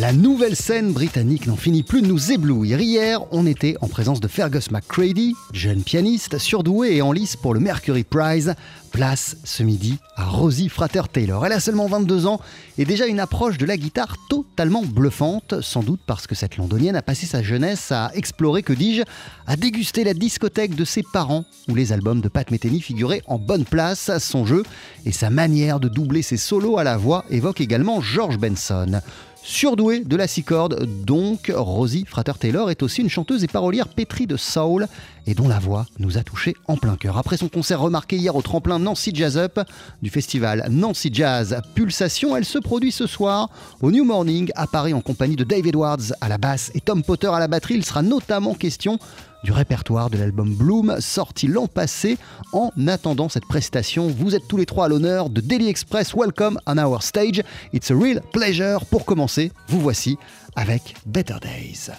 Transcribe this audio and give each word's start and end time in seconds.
La 0.00 0.12
nouvelle 0.12 0.56
scène 0.56 0.92
britannique 0.92 1.46
n'en 1.46 1.56
finit 1.56 1.82
plus 1.82 2.02
de 2.02 2.06
nous 2.06 2.30
éblouir. 2.30 2.80
Hier, 2.80 3.20
on 3.30 3.46
était 3.46 3.76
en 3.80 3.88
présence 3.88 4.20
de 4.20 4.28
Fergus 4.28 4.70
McCready, 4.70 5.34
jeune 5.52 5.82
pianiste, 5.82 6.36
surdoué 6.36 6.96
et 6.96 7.02
en 7.02 7.12
lice 7.12 7.34
pour 7.34 7.54
le 7.54 7.60
Mercury 7.60 8.04
Prize. 8.04 8.54
Place 8.92 9.38
ce 9.44 9.62
midi 9.62 9.98
à 10.16 10.24
Rosie 10.26 10.68
Frater-Taylor. 10.68 11.46
Elle 11.46 11.52
a 11.52 11.60
seulement 11.60 11.86
22 11.86 12.26
ans 12.26 12.40
et 12.76 12.84
déjà 12.84 13.06
une 13.06 13.20
approche 13.20 13.56
de 13.56 13.64
la 13.64 13.78
guitare 13.78 14.16
totalement 14.28 14.82
bluffante, 14.82 15.62
sans 15.62 15.82
doute 15.82 16.00
parce 16.06 16.26
que 16.26 16.34
cette 16.34 16.58
londonienne 16.58 16.96
a 16.96 17.02
passé 17.02 17.24
sa 17.24 17.42
jeunesse 17.42 17.90
à 17.90 18.10
explorer, 18.14 18.62
que 18.62 18.74
dis-je, 18.74 19.02
à 19.46 19.56
déguster 19.56 20.04
la 20.04 20.12
discothèque 20.12 20.74
de 20.74 20.84
ses 20.84 21.04
parents, 21.10 21.46
où 21.68 21.74
les 21.74 21.92
albums 21.94 22.20
de 22.20 22.28
Pat 22.28 22.50
Metheny 22.50 22.82
figuraient 22.82 23.22
en 23.26 23.38
bonne 23.38 23.64
place. 23.64 24.10
Son 24.18 24.44
jeu 24.44 24.62
et 25.06 25.12
sa 25.12 25.30
manière 25.30 25.80
de 25.80 25.88
doubler 25.88 26.20
ses 26.20 26.36
solos 26.36 26.76
à 26.76 26.84
la 26.84 26.98
voix 26.98 27.24
évoquent 27.30 27.62
également 27.62 28.02
George 28.02 28.36
Benson. 28.36 29.00
Surdouée 29.48 30.00
de 30.00 30.16
la 30.16 30.26
six 30.26 30.42
cordes, 30.42 30.84
donc, 31.04 31.52
Rosie 31.54 32.04
Frater-Taylor 32.04 32.68
est 32.68 32.82
aussi 32.82 33.00
une 33.00 33.08
chanteuse 33.08 33.44
et 33.44 33.46
parolière 33.46 33.86
pétrie 33.86 34.26
de 34.26 34.36
soul 34.36 34.88
et 35.24 35.34
dont 35.34 35.46
la 35.46 35.60
voix 35.60 35.86
nous 36.00 36.18
a 36.18 36.24
touchés 36.24 36.56
en 36.66 36.76
plein 36.76 36.96
cœur. 36.96 37.16
Après 37.16 37.36
son 37.36 37.48
concert 37.48 37.80
remarqué 37.80 38.16
hier 38.16 38.34
au 38.34 38.42
tremplin 38.42 38.80
Nancy 38.80 39.12
Jazz 39.14 39.38
Up 39.38 39.60
du 40.02 40.10
festival 40.10 40.66
Nancy 40.68 41.10
Jazz 41.12 41.60
Pulsation, 41.76 42.36
elle 42.36 42.44
se 42.44 42.58
produit 42.58 42.90
ce 42.90 43.06
soir 43.06 43.48
au 43.82 43.92
New 43.92 44.04
Morning 44.04 44.50
à 44.56 44.66
Paris 44.66 44.94
en 44.94 45.00
compagnie 45.00 45.36
de 45.36 45.44
Dave 45.44 45.68
Edwards 45.68 46.12
à 46.20 46.28
la 46.28 46.38
basse 46.38 46.72
et 46.74 46.80
Tom 46.80 47.04
Potter 47.04 47.28
à 47.28 47.38
la 47.38 47.46
batterie. 47.46 47.74
Il 47.74 47.84
sera 47.84 48.02
notamment 48.02 48.54
question 48.54 48.98
du 49.46 49.52
répertoire 49.52 50.10
de 50.10 50.18
l'album 50.18 50.52
Bloom 50.52 50.96
sorti 50.98 51.46
l'an 51.46 51.68
passé. 51.68 52.18
En 52.52 52.72
attendant 52.88 53.28
cette 53.28 53.46
prestation, 53.46 54.08
vous 54.08 54.34
êtes 54.34 54.48
tous 54.48 54.56
les 54.56 54.66
trois 54.66 54.86
à 54.86 54.88
l'honneur 54.88 55.30
de 55.30 55.40
Daily 55.40 55.68
Express. 55.68 56.14
Welcome 56.14 56.58
on 56.66 56.76
our 56.78 57.00
stage. 57.00 57.44
It's 57.72 57.92
a 57.92 57.94
real 57.94 58.20
pleasure. 58.32 58.84
Pour 58.86 59.04
commencer, 59.04 59.52
vous 59.68 59.80
voici 59.80 60.18
avec 60.56 60.96
Better 61.06 61.36
Days. 61.40 61.92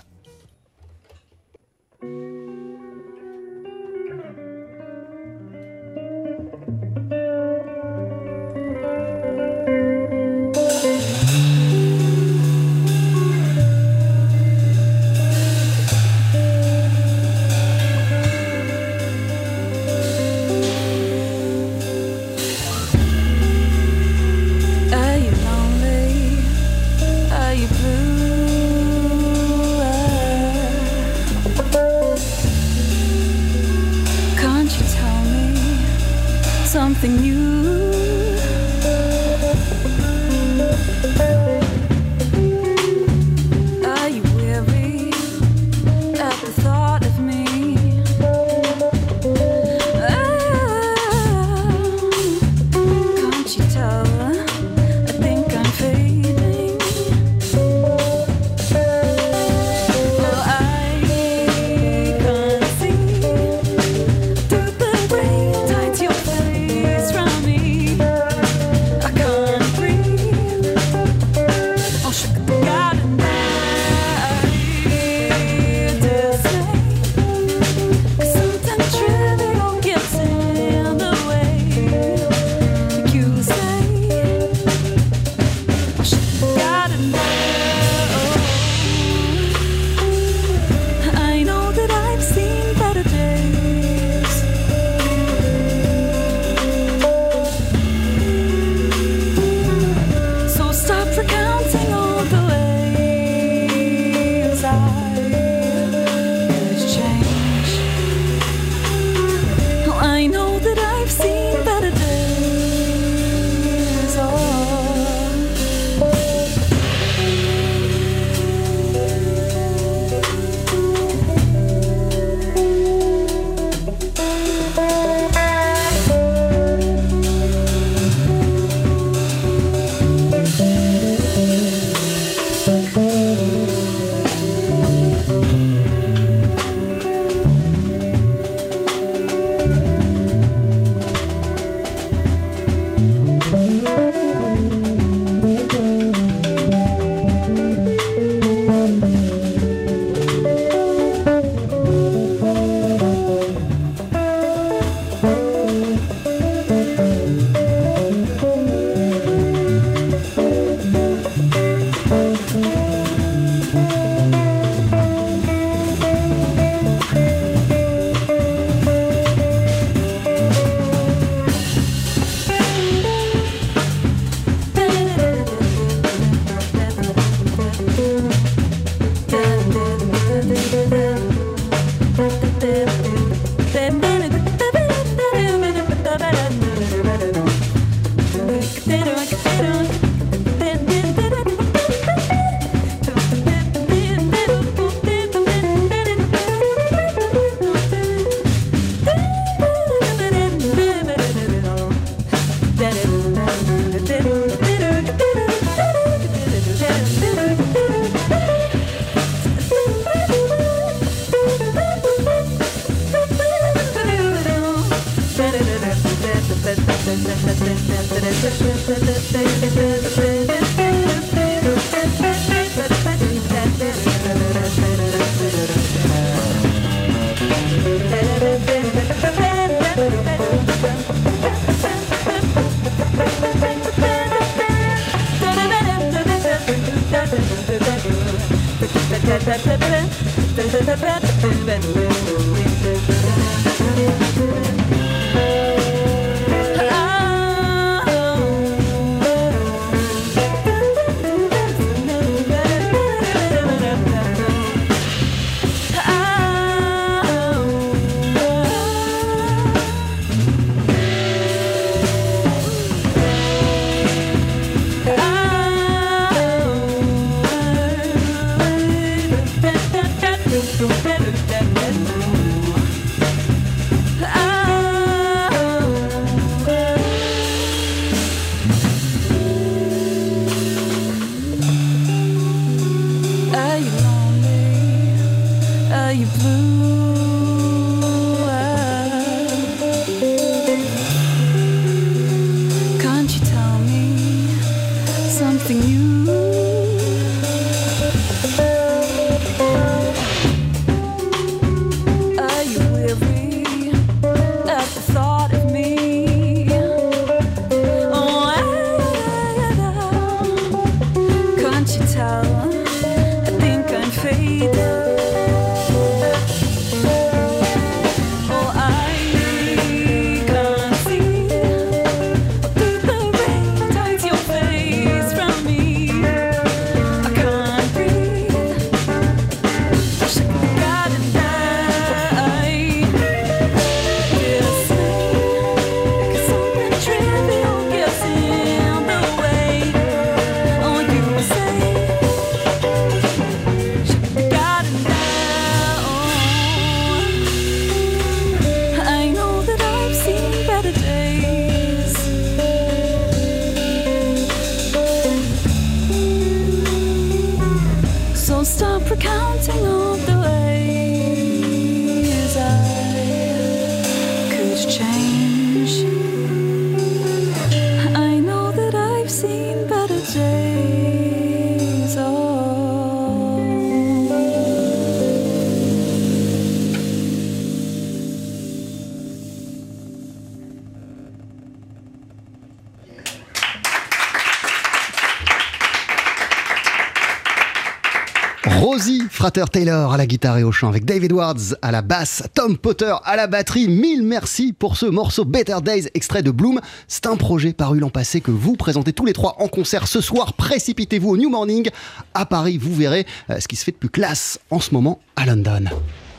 Rosie 388.69 389.24
Frater 389.30 389.66
Taylor 389.72 390.14
à 390.14 390.18
la 390.18 390.25
guitare 390.25 390.58
et 390.58 390.64
au 390.64 390.72
chant 390.72 390.90
avec 390.90 391.06
David 391.06 391.31
Wards 391.31 391.75
à 391.81 391.92
la 391.92 392.02
basse, 392.02 392.44
Tom 392.54 392.78
Potter 392.78 393.14
à 393.24 393.36
la 393.36 393.48
batterie. 393.48 393.88
Mille 393.88 394.24
merci 394.24 394.74
pour 394.74 394.98
ce 394.98 395.06
morceau 395.06 395.46
Better 395.46 395.78
Days 395.81 396.10
extrait 396.14 396.44
de 396.44 396.52
Bloom. 396.52 396.81
C'est 397.08 397.25
un 397.28 397.38
projet 397.38 397.74
paru 397.74 398.00
l'an 398.00 398.10
passé 398.10 398.42
que 398.42 398.52
vous 398.52 398.75
présentez 398.75 399.14
tous 399.14 399.25
les 399.25 399.34
trois 399.34 399.56
en 399.60 399.68
concert 399.68 400.08
ce 400.08 400.22
soir. 400.22 400.54
Précipitez-vous 400.54 401.30
au 401.30 401.38
New 401.38 401.50
Morning 401.50 401.90
à 402.34 402.46
Paris. 402.46 402.78
Vous 402.78 402.94
verrez 402.94 403.25
euh, 403.50 403.60
ce 403.60 403.68
qui 403.68 403.75
se 403.75 403.86
fait 403.86 403.92
de 403.92 403.98
plus 403.98 404.10
classe 404.10 404.60
en 404.70 404.80
ce 404.80 404.94
moment 404.94 405.20
à 405.36 405.46
London. 405.46 405.86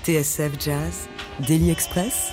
TSF 0.05 0.53
Jazz, 0.61 1.09
Daily 1.47 1.71
Express, 1.71 2.29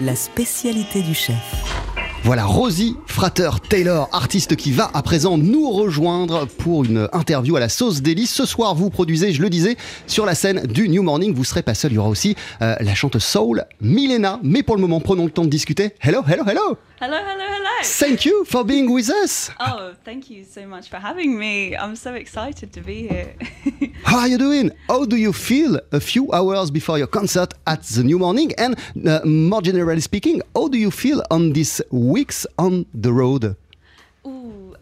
la 0.00 0.16
spécialité 0.16 1.02
du 1.02 1.14
chef. 1.14 1.91
Voilà 2.24 2.44
Rosie 2.44 2.96
Frater 3.06 3.50
Taylor, 3.68 4.08
artiste 4.12 4.54
qui 4.54 4.70
va 4.70 4.88
à 4.94 5.02
présent 5.02 5.36
nous 5.36 5.68
rejoindre 5.70 6.46
pour 6.46 6.84
une 6.84 7.08
interview 7.12 7.56
à 7.56 7.60
la 7.60 7.68
sauce 7.68 8.00
délice. 8.00 8.32
Ce 8.32 8.46
soir, 8.46 8.76
vous 8.76 8.90
produisez, 8.90 9.32
je 9.32 9.42
le 9.42 9.50
disais, 9.50 9.76
sur 10.06 10.24
la 10.24 10.36
scène 10.36 10.66
du 10.68 10.88
New 10.88 11.02
Morning. 11.02 11.34
Vous 11.34 11.42
serez 11.42 11.62
pas 11.62 11.74
seul, 11.74 11.90
il 11.90 11.96
y 11.96 11.98
aura 11.98 12.08
aussi 12.08 12.36
euh, 12.62 12.76
la 12.78 12.94
chanteuse 12.94 13.24
soul 13.24 13.64
Milena. 13.80 14.38
Mais 14.44 14.62
pour 14.62 14.76
le 14.76 14.82
moment, 14.82 15.00
prenons 15.00 15.24
le 15.24 15.32
temps 15.32 15.44
de 15.44 15.50
discuter. 15.50 15.94
Hello, 16.00 16.22
hello, 16.24 16.44
hello. 16.46 16.78
Hello, 17.00 17.16
hello, 17.16 17.42
hello. 17.42 17.62
Thank 17.82 18.24
you 18.24 18.44
for 18.44 18.64
being 18.64 18.88
with 18.88 19.10
us. 19.10 19.50
Oh, 19.58 19.90
thank 20.04 20.30
you 20.30 20.44
so 20.44 20.68
much 20.68 20.88
for 20.88 20.98
having 20.98 21.36
me. 21.36 21.74
I'm 21.74 21.96
so 21.96 22.14
excited 22.14 22.70
to 22.74 22.80
be 22.80 23.08
here. 23.08 23.34
How 24.04 24.20
are 24.20 24.28
you 24.28 24.38
doing? 24.38 24.70
How 24.88 25.04
do 25.04 25.16
you 25.16 25.32
feel 25.32 25.80
a 25.90 25.98
few 25.98 26.32
hours 26.32 26.70
before 26.70 26.98
your 26.98 27.08
concert 27.08 27.54
at 27.66 27.82
the 27.82 28.04
New 28.04 28.20
Morning? 28.20 28.52
And 28.56 28.76
uh, 29.04 29.20
more 29.24 29.62
generally 29.62 30.00
speaking, 30.00 30.42
how 30.54 30.68
do 30.68 30.78
you 30.78 30.90
feel 30.92 31.22
on 31.30 31.52
these 31.52 31.80
weeks 32.12 32.46
on 32.58 32.84
the 32.92 33.10
road? 33.10 33.56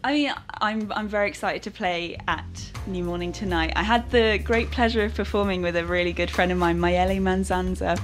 I 0.03 0.13
mean, 0.13 0.33
I'm 0.59 0.91
I'm 0.91 1.07
very 1.07 1.29
excited 1.29 1.63
to 1.63 1.71
play 1.71 2.17
at 2.27 2.71
New 2.87 3.05
Morning 3.05 3.31
tonight. 3.31 3.71
I 3.77 3.83
had 3.83 4.11
the 4.11 4.37
great 4.43 4.69
pleasure 4.69 5.05
of 5.05 5.15
performing 5.15 5.61
with 5.61 5.77
a 5.77 5.85
really 5.85 6.11
good 6.11 6.29
friend 6.29 6.51
of 6.51 6.57
mine, 6.57 6.77
Mayele 6.79 7.21
Manzanza. 7.21 7.97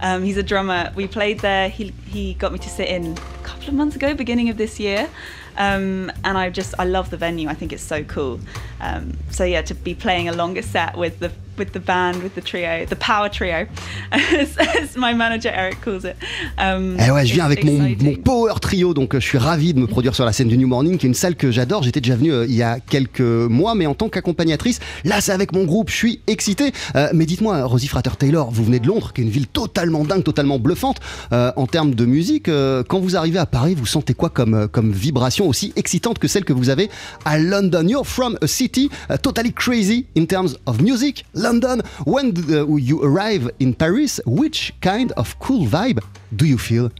Um, 0.00 0.22
he's 0.22 0.36
a 0.36 0.44
drummer. 0.44 0.92
We 0.94 1.08
played 1.08 1.40
there. 1.40 1.68
He 1.68 1.92
he 2.06 2.34
got 2.34 2.52
me 2.52 2.60
to 2.60 2.68
sit 2.68 2.88
in 2.88 3.18
a 3.18 3.42
couple 3.42 3.68
of 3.68 3.74
months 3.74 3.96
ago, 3.96 4.14
beginning 4.14 4.48
of 4.48 4.56
this 4.56 4.78
year. 4.78 5.10
Um, 5.56 6.12
and 6.22 6.38
I 6.38 6.48
just 6.50 6.74
I 6.78 6.84
love 6.84 7.10
the 7.10 7.16
venue. 7.16 7.48
I 7.48 7.54
think 7.54 7.72
it's 7.72 7.82
so 7.82 8.04
cool. 8.04 8.38
Um, 8.80 9.12
so 9.30 9.44
yeah, 9.44 9.62
to 9.62 9.74
be 9.74 9.94
playing 9.94 10.28
a 10.28 10.32
longer 10.32 10.62
set 10.62 10.96
with 10.96 11.18
the 11.20 11.30
with 11.58 11.72
the 11.72 11.80
band, 11.80 12.22
with 12.22 12.34
the 12.34 12.40
trio, 12.40 12.86
the 12.86 12.96
power 12.96 13.28
trio, 13.28 13.66
as, 14.12 14.56
as 14.80 14.96
my 14.96 15.12
manager 15.12 15.50
Eric 15.52 15.80
calls 15.80 16.04
it. 16.04 16.16
Um, 16.56 16.96
Eh 17.00 17.10
ouais, 17.10 17.26
je 17.26 17.34
viens 17.34 17.44
avec 17.44 17.64
mon. 17.64 17.78
Power 18.24 18.54
Trio, 18.60 18.94
donc 18.94 19.14
euh, 19.14 19.20
je 19.20 19.26
suis 19.26 19.38
ravi 19.38 19.74
de 19.74 19.80
me 19.80 19.86
produire 19.86 20.14
sur 20.14 20.24
la 20.24 20.32
scène 20.32 20.48
du 20.48 20.56
New 20.56 20.68
Morning, 20.68 20.98
qui 20.98 21.06
est 21.06 21.08
une 21.08 21.14
salle 21.14 21.34
que 21.34 21.50
j'adore. 21.50 21.82
J'étais 21.82 22.00
déjà 22.00 22.14
venu 22.14 22.32
euh, 22.32 22.46
il 22.46 22.54
y 22.54 22.62
a 22.62 22.78
quelques 22.78 23.20
mois, 23.20 23.74
mais 23.74 23.86
en 23.86 23.94
tant 23.94 24.08
qu'accompagnatrice. 24.08 24.78
Là, 25.04 25.20
c'est 25.20 25.32
avec 25.32 25.52
mon 25.52 25.64
groupe, 25.64 25.90
je 25.90 25.96
suis 25.96 26.20
excité. 26.26 26.72
Euh, 26.94 27.08
mais 27.12 27.26
dites-moi, 27.26 27.64
Rosie 27.64 27.88
Frater 27.88 28.16
Taylor, 28.16 28.50
vous 28.50 28.64
venez 28.64 28.78
de 28.78 28.86
Londres, 28.86 29.12
qui 29.12 29.22
est 29.22 29.24
une 29.24 29.30
ville 29.30 29.48
totalement 29.48 30.04
dingue, 30.04 30.22
totalement 30.22 30.58
bluffante 30.60 31.00
euh, 31.32 31.50
en 31.56 31.66
termes 31.66 31.94
de 31.94 32.04
musique. 32.04 32.48
Quand 32.88 33.00
vous 33.00 33.16
arrivez 33.16 33.38
à 33.38 33.46
Paris, 33.46 33.74
vous 33.74 33.86
sentez 33.86 34.14
quoi 34.14 34.30
comme, 34.30 34.68
comme 34.68 34.92
vibration 34.92 35.48
aussi 35.48 35.72
excitante 35.76 36.18
que 36.18 36.28
celle 36.28 36.44
que 36.44 36.52
vous 36.52 36.70
avez 36.70 36.88
à 37.24 37.38
London? 37.38 37.86
You're 37.88 38.06
from 38.06 38.38
a 38.42 38.46
city 38.46 38.67
uh, 38.76 39.16
totally 39.16 39.52
crazy 39.52 40.06
in 40.14 40.26
terms 40.26 40.56
of 40.66 40.80
music, 40.80 41.22
London. 41.32 41.80
When 42.04 42.26
uh, 42.50 42.66
you 42.76 43.02
arrive 43.02 43.50
in 43.58 43.74
Paris, 43.74 44.20
which 44.26 44.72
kind 44.80 45.12
of 45.12 45.38
cool 45.38 45.66
vibe 45.66 46.00
do 46.36 46.44
you 46.46 46.58
feel? 46.58 46.90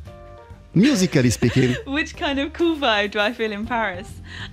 Musically 0.74 1.30
speaking. 1.30 1.74
Which 1.86 2.14
kind 2.16 2.38
of 2.38 2.52
cool 2.52 2.76
vibe 2.76 3.10
do 3.12 3.18
I 3.18 3.32
feel 3.32 3.50
in 3.52 3.66
Paris? 3.66 4.08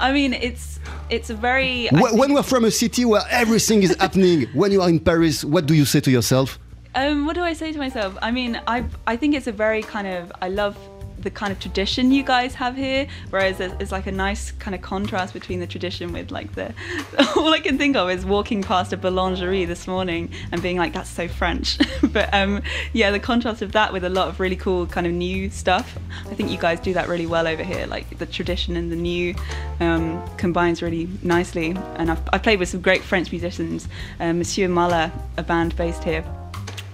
I 0.00 0.12
mean, 0.12 0.34
it's 0.34 0.78
it's 1.08 1.30
a 1.30 1.34
very. 1.34 1.88
I 1.90 1.96
Wh- 1.96 2.08
think- 2.08 2.18
When 2.20 2.34
we're 2.34 2.42
from 2.42 2.64
a 2.64 2.70
city 2.70 3.04
where 3.04 3.22
everything 3.30 3.82
is 3.82 3.96
happening, 3.98 4.48
when 4.52 4.72
you 4.72 4.82
are 4.82 4.88
in 4.90 4.98
Paris, 5.00 5.44
what 5.44 5.64
do 5.66 5.74
you 5.74 5.84
say 5.86 6.00
to 6.00 6.10
yourself? 6.10 6.58
Um, 6.94 7.24
what 7.24 7.34
do 7.34 7.40
I 7.42 7.54
say 7.54 7.72
to 7.72 7.78
myself? 7.78 8.18
I 8.20 8.30
mean, 8.30 8.60
I 8.66 8.84
I 9.06 9.16
think 9.16 9.34
it's 9.34 9.46
a 9.46 9.52
very 9.52 9.82
kind 9.82 10.06
of 10.06 10.30
I 10.42 10.48
love 10.48 10.76
the 11.22 11.30
kind 11.30 11.52
of 11.52 11.58
tradition 11.58 12.12
you 12.12 12.22
guys 12.22 12.54
have 12.54 12.76
here, 12.76 13.06
whereas 13.30 13.60
it's 13.60 13.92
like 13.92 14.06
a 14.06 14.12
nice 14.12 14.52
kind 14.52 14.74
of 14.74 14.82
contrast 14.82 15.32
between 15.32 15.60
the 15.60 15.66
tradition 15.66 16.12
with 16.12 16.30
like 16.30 16.54
the. 16.54 16.74
All 17.36 17.52
I 17.52 17.60
can 17.60 17.78
think 17.78 17.96
of 17.96 18.10
is 18.10 18.24
walking 18.24 18.62
past 18.62 18.92
a 18.92 18.96
boulangerie 18.96 19.66
this 19.66 19.86
morning 19.86 20.30
and 20.50 20.62
being 20.62 20.76
like, 20.76 20.92
"That's 20.92 21.10
so 21.10 21.28
French," 21.28 21.78
but 22.12 22.32
um, 22.32 22.62
yeah, 22.92 23.10
the 23.10 23.20
contrast 23.20 23.62
of 23.62 23.72
that 23.72 23.92
with 23.92 24.04
a 24.04 24.10
lot 24.10 24.28
of 24.28 24.40
really 24.40 24.56
cool 24.56 24.86
kind 24.86 25.06
of 25.06 25.12
new 25.12 25.50
stuff. 25.50 25.98
I 26.30 26.34
think 26.34 26.50
you 26.50 26.58
guys 26.58 26.80
do 26.80 26.94
that 26.94 27.08
really 27.08 27.26
well 27.26 27.46
over 27.46 27.62
here. 27.62 27.86
Like 27.86 28.18
the 28.18 28.26
tradition 28.26 28.76
and 28.76 28.90
the 28.90 28.96
new 28.96 29.34
um, 29.80 30.22
combines 30.36 30.82
really 30.82 31.08
nicely. 31.22 31.76
And 31.96 32.10
I've, 32.10 32.22
I've 32.32 32.42
played 32.42 32.58
with 32.58 32.68
some 32.68 32.80
great 32.80 33.02
French 33.02 33.30
musicians, 33.30 33.88
uh, 34.20 34.32
Monsieur 34.32 34.68
Muller, 34.68 35.12
a 35.36 35.42
band 35.42 35.76
based 35.76 36.04
here. 36.04 36.24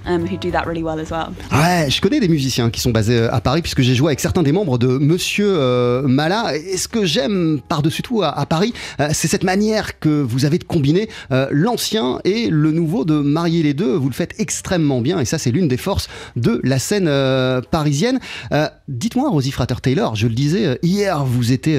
Um, 0.08 0.22
who 0.22 0.38
do 0.38 0.50
that 0.50 0.64
really 0.64 0.82
well 0.82 0.98
as 0.98 1.10
well. 1.10 1.28
Ouais, 1.52 1.90
je 1.90 2.00
connais 2.00 2.20
des 2.20 2.28
musiciens 2.28 2.70
qui 2.70 2.80
sont 2.80 2.90
basés 2.90 3.18
euh, 3.18 3.34
à 3.34 3.40
Paris 3.40 3.62
puisque 3.62 3.82
j'ai 3.82 3.94
joué 3.94 4.08
avec 4.08 4.20
certains 4.20 4.42
des 4.42 4.52
membres 4.52 4.78
de 4.78 4.86
Monsieur 4.86 5.48
euh, 5.48 6.02
Mala. 6.02 6.56
Et 6.56 6.76
ce 6.76 6.88
que 6.88 7.04
j'aime 7.04 7.60
par-dessus 7.68 8.02
tout 8.02 8.22
à, 8.22 8.46
Paris, 8.46 8.72
euh, 9.00 9.08
c'est 9.12 9.28
cette 9.28 9.44
manière 9.44 9.98
que 9.98 10.22
vous 10.22 10.44
avez 10.44 10.58
de 10.58 10.64
combiner 10.64 11.08
euh, 11.32 11.46
l'ancien 11.50 12.20
et 12.24 12.48
le 12.48 12.72
nouveau, 12.72 13.04
de 13.04 13.20
marier 13.20 13.62
les 13.62 13.74
deux. 13.74 13.94
Vous 13.94 14.08
le 14.08 14.14
faites 14.14 14.34
extrêmement 14.38 15.00
bien 15.00 15.20
et 15.20 15.24
ça, 15.24 15.38
c'est 15.38 15.50
l'une 15.50 15.68
des 15.68 15.76
forces 15.76 16.08
de 16.36 16.60
la 16.64 16.78
scène 16.78 17.10
parisienne. 17.70 18.18
Dites-moi, 18.88 19.28
Rosie 19.28 19.50
Frater-Taylor, 19.50 20.14
je 20.14 20.26
le 20.26 20.34
disais 20.34 20.78
hier, 20.82 21.24
vous, 21.24 21.52
étiez, 21.52 21.76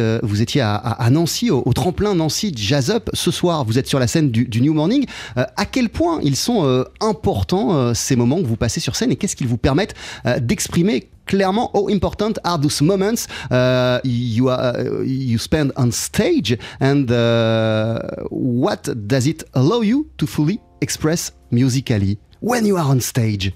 à, 0.62 1.08
Nancy, 1.12 1.50
au, 1.52 1.74
tremplin 1.74 2.16
Nancy 2.16 2.54
Jazz 2.56 2.90
Up. 2.90 3.10
Ce 3.14 3.32
soir, 3.32 3.66
vous 3.66 3.80
êtes 3.80 3.88
sur 3.88 4.00
la 4.00 4.08
scène 4.08 4.32
du, 4.32 4.46
du 4.46 4.62
New 4.62 4.74
Morning. 4.74 5.06
À 5.36 5.66
quel 5.66 5.90
point 5.90 6.20
ils 6.24 6.36
sont 6.36 6.86
importants, 7.02 7.94
ces 7.94 8.16
moments 8.20 8.42
que 8.42 8.48
vous 8.48 8.62
passez 8.66 8.80
sur 8.80 8.96
scène, 8.96 9.12
et 9.12 9.16
qu'est-ce 9.16 9.36
qu'ils 9.36 9.48
vous 9.48 9.58
permettent 9.58 9.96
euh, 10.26 10.40
d'exprimer 10.40 11.10
clairement 11.26 11.70
how 11.74 11.90
important 11.90 12.34
are 12.44 12.60
those 12.60 12.82
moments 12.82 13.28
uh, 13.52 14.00
you 14.04 14.50
are 14.50 14.76
uh, 14.76 15.04
you 15.06 15.38
spend 15.38 15.72
on 15.78 15.92
stage 15.92 16.58
and 16.80 17.06
uh, 17.12 18.00
what 18.32 18.90
does 18.96 19.28
it 19.28 19.46
allow 19.54 19.84
you 19.84 20.08
to 20.18 20.26
fully 20.26 20.60
express 20.82 21.32
musically 21.52 22.18
when 22.42 22.66
you 22.66 22.78
are 22.78 22.90
on 22.90 23.00
stage? 23.00 23.54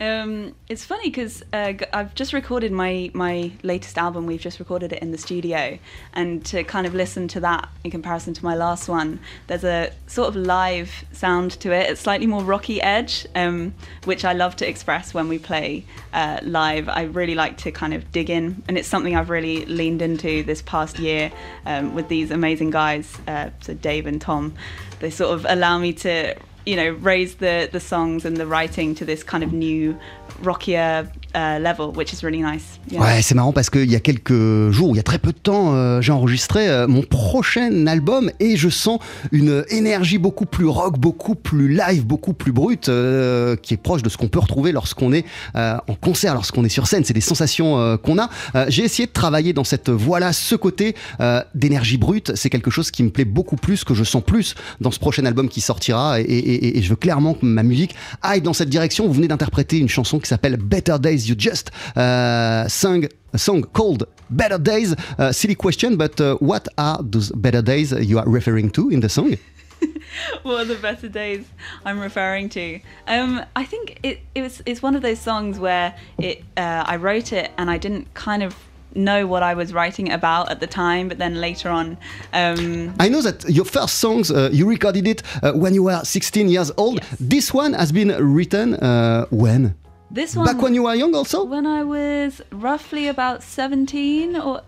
Um, 0.00 0.54
it's 0.68 0.84
funny 0.84 1.08
because 1.10 1.42
uh, 1.52 1.72
I've 1.92 2.14
just 2.14 2.32
recorded 2.32 2.70
my 2.70 3.10
my 3.14 3.50
latest 3.64 3.98
album. 3.98 4.26
We've 4.26 4.40
just 4.40 4.60
recorded 4.60 4.92
it 4.92 5.02
in 5.02 5.10
the 5.10 5.18
studio, 5.18 5.78
and 6.12 6.44
to 6.46 6.62
kind 6.62 6.86
of 6.86 6.94
listen 6.94 7.26
to 7.28 7.40
that 7.40 7.68
in 7.82 7.90
comparison 7.90 8.32
to 8.34 8.44
my 8.44 8.54
last 8.54 8.88
one, 8.88 9.18
there's 9.48 9.64
a 9.64 9.90
sort 10.06 10.28
of 10.28 10.36
live 10.36 11.04
sound 11.10 11.52
to 11.60 11.72
it. 11.72 11.90
It's 11.90 12.00
slightly 12.00 12.28
more 12.28 12.44
rocky 12.44 12.80
edge, 12.80 13.26
um, 13.34 13.74
which 14.04 14.24
I 14.24 14.34
love 14.34 14.54
to 14.56 14.68
express 14.68 15.12
when 15.12 15.26
we 15.26 15.38
play 15.38 15.84
uh, 16.12 16.38
live. 16.42 16.88
I 16.88 17.02
really 17.02 17.34
like 17.34 17.56
to 17.58 17.72
kind 17.72 17.92
of 17.92 18.12
dig 18.12 18.30
in, 18.30 18.62
and 18.68 18.78
it's 18.78 18.88
something 18.88 19.16
I've 19.16 19.30
really 19.30 19.64
leaned 19.66 20.00
into 20.00 20.44
this 20.44 20.62
past 20.62 21.00
year 21.00 21.32
um, 21.66 21.94
with 21.96 22.06
these 22.06 22.30
amazing 22.30 22.70
guys, 22.70 23.18
uh, 23.26 23.50
so 23.60 23.74
Dave 23.74 24.06
and 24.06 24.20
Tom. 24.20 24.54
They 25.00 25.10
sort 25.10 25.34
of 25.34 25.44
allow 25.48 25.78
me 25.78 25.92
to 25.94 26.36
you 26.68 26.76
know 26.76 26.90
raise 26.90 27.36
the 27.36 27.66
the 27.72 27.80
songs 27.80 28.26
and 28.26 28.36
the 28.36 28.46
writing 28.46 28.94
to 28.94 29.04
this 29.06 29.22
kind 29.22 29.42
of 29.42 29.54
new 29.54 29.98
rockier 30.42 31.10
uh, 31.38 31.58
level 31.62 31.96
which 31.96 32.12
is 32.12 32.18
really 32.24 32.42
nice. 32.42 32.80
Ouais, 32.92 33.22
c'est 33.22 33.34
marrant 33.34 33.52
parce 33.52 33.70
qu'il 33.70 33.90
y 33.90 33.96
a 33.96 34.00
quelques 34.00 34.70
jours, 34.70 34.90
il 34.92 34.96
y 34.96 35.00
a 35.00 35.02
très 35.02 35.18
peu 35.18 35.32
de 35.32 35.38
temps, 35.38 35.74
euh, 35.74 36.00
j'ai 36.00 36.12
enregistré 36.12 36.68
euh, 36.68 36.86
mon 36.88 37.02
prochain 37.02 37.86
album 37.86 38.30
et 38.40 38.56
je 38.56 38.68
sens 38.68 38.98
une 39.32 39.64
énergie 39.70 40.18
beaucoup 40.18 40.46
plus 40.46 40.66
rock, 40.66 40.98
beaucoup 40.98 41.34
plus 41.34 41.68
live, 41.68 42.04
beaucoup 42.06 42.32
plus 42.32 42.52
brute, 42.52 42.88
euh, 42.88 43.56
qui 43.56 43.74
est 43.74 43.76
proche 43.76 44.02
de 44.02 44.08
ce 44.08 44.16
qu'on 44.16 44.28
peut 44.28 44.38
retrouver 44.40 44.72
lorsqu'on 44.72 45.12
est 45.12 45.24
euh, 45.56 45.76
en 45.88 45.94
concert, 45.94 46.34
lorsqu'on 46.34 46.64
est 46.64 46.68
sur 46.68 46.86
scène. 46.86 47.04
C'est 47.04 47.14
des 47.14 47.20
sensations 47.20 47.78
euh, 47.78 47.96
qu'on 47.96 48.18
a. 48.18 48.28
Euh, 48.54 48.66
j'ai 48.68 48.82
essayé 48.84 49.06
de 49.06 49.12
travailler 49.12 49.52
dans 49.52 49.64
cette 49.64 49.90
voie-là, 49.90 50.32
ce 50.32 50.54
côté 50.56 50.94
euh, 51.20 51.42
d'énergie 51.54 51.98
brute. 51.98 52.32
C'est 52.34 52.50
quelque 52.50 52.70
chose 52.70 52.90
qui 52.90 53.02
me 53.02 53.10
plaît 53.10 53.24
beaucoup 53.24 53.56
plus, 53.56 53.84
que 53.84 53.94
je 53.94 54.04
sens 54.04 54.22
plus 54.24 54.54
dans 54.80 54.90
ce 54.90 54.98
prochain 54.98 55.24
album 55.24 55.48
qui 55.48 55.60
sortira 55.60 56.20
et- 56.20 56.78
et 56.78 56.82
je 56.82 56.88
veux 56.90 56.96
clairement 56.96 57.34
que 57.34 57.44
ma 57.46 57.62
musique 57.62 57.94
aille 58.22 58.40
dans 58.40 58.52
cette 58.52 58.68
direction. 58.70 59.06
Vous 59.06 59.12
venez 59.12 59.28
d'interpréter 59.28 59.78
une 59.78 59.88
chanson 59.88 60.18
qui 60.18 60.28
s'appelle 60.28 60.56
Better 60.56 60.96
Days. 61.00 61.27
You 61.28 61.34
just 61.34 61.70
uh, 61.96 62.66
sung 62.68 63.08
a 63.32 63.38
song 63.38 63.62
called 63.62 64.04
Better 64.30 64.58
Days. 64.58 64.94
Uh, 65.18 65.32
silly 65.32 65.54
question, 65.54 65.96
but 65.96 66.20
uh, 66.20 66.36
what 66.36 66.68
are 66.78 67.02
those 67.02 67.30
better 67.32 67.62
days 67.62 67.92
you 67.92 68.18
are 68.18 68.28
referring 68.28 68.70
to 68.70 68.90
in 68.90 69.00
the 69.00 69.08
song? 69.08 69.36
what 70.42 70.60
are 70.60 70.64
the 70.64 70.74
better 70.76 71.08
days 71.08 71.46
i'm 71.84 72.00
referring 72.00 72.48
to 72.48 72.80
um 73.06 73.40
i 73.54 73.64
think 73.64 74.00
it, 74.02 74.20
it 74.34 74.42
was 74.42 74.62
it's 74.66 74.82
one 74.82 74.96
of 74.96 75.02
those 75.02 75.20
songs 75.20 75.58
where 75.58 75.94
it 76.18 76.42
uh, 76.56 76.84
i 76.86 76.96
wrote 76.96 77.32
it 77.32 77.52
and 77.58 77.70
i 77.70 77.78
didn't 77.78 78.12
kind 78.14 78.42
of 78.42 78.56
know 78.94 79.26
what 79.26 79.42
i 79.42 79.54
was 79.54 79.72
writing 79.72 80.10
about 80.10 80.50
at 80.50 80.58
the 80.60 80.66
time 80.66 81.08
but 81.08 81.18
then 81.18 81.40
later 81.40 81.68
on 81.68 81.96
um 82.32 82.92
I 82.98 83.08
know 83.08 83.22
that 83.22 83.48
your 83.48 83.64
first 83.64 83.96
songs, 83.96 84.30
uh, 84.30 84.50
you 84.52 84.68
recorded 84.68 85.06
it 85.06 85.22
uh, 85.42 85.52
when 85.52 85.74
you 85.74 85.84
were 85.84 86.00
16 86.02 86.48
years 86.48 86.72
old. 86.76 86.96
Yes. 86.96 87.16
This 87.20 87.54
one 87.54 87.74
has 87.74 87.92
been 87.92 88.08
written 88.34 88.74
uh, 88.74 89.26
when? 89.30 89.76
This 90.10 90.34
one 90.36 90.46
Back 90.46 90.62
when 90.62 90.74
you 90.74 90.84
were 90.84 90.94
young 90.94 91.14
also? 91.14 91.44
when 91.44 91.66
I 91.66 91.82
was 91.84 92.40
roughly 92.50 93.08
about 93.08 93.42
17 93.42 94.36
or 94.36 94.62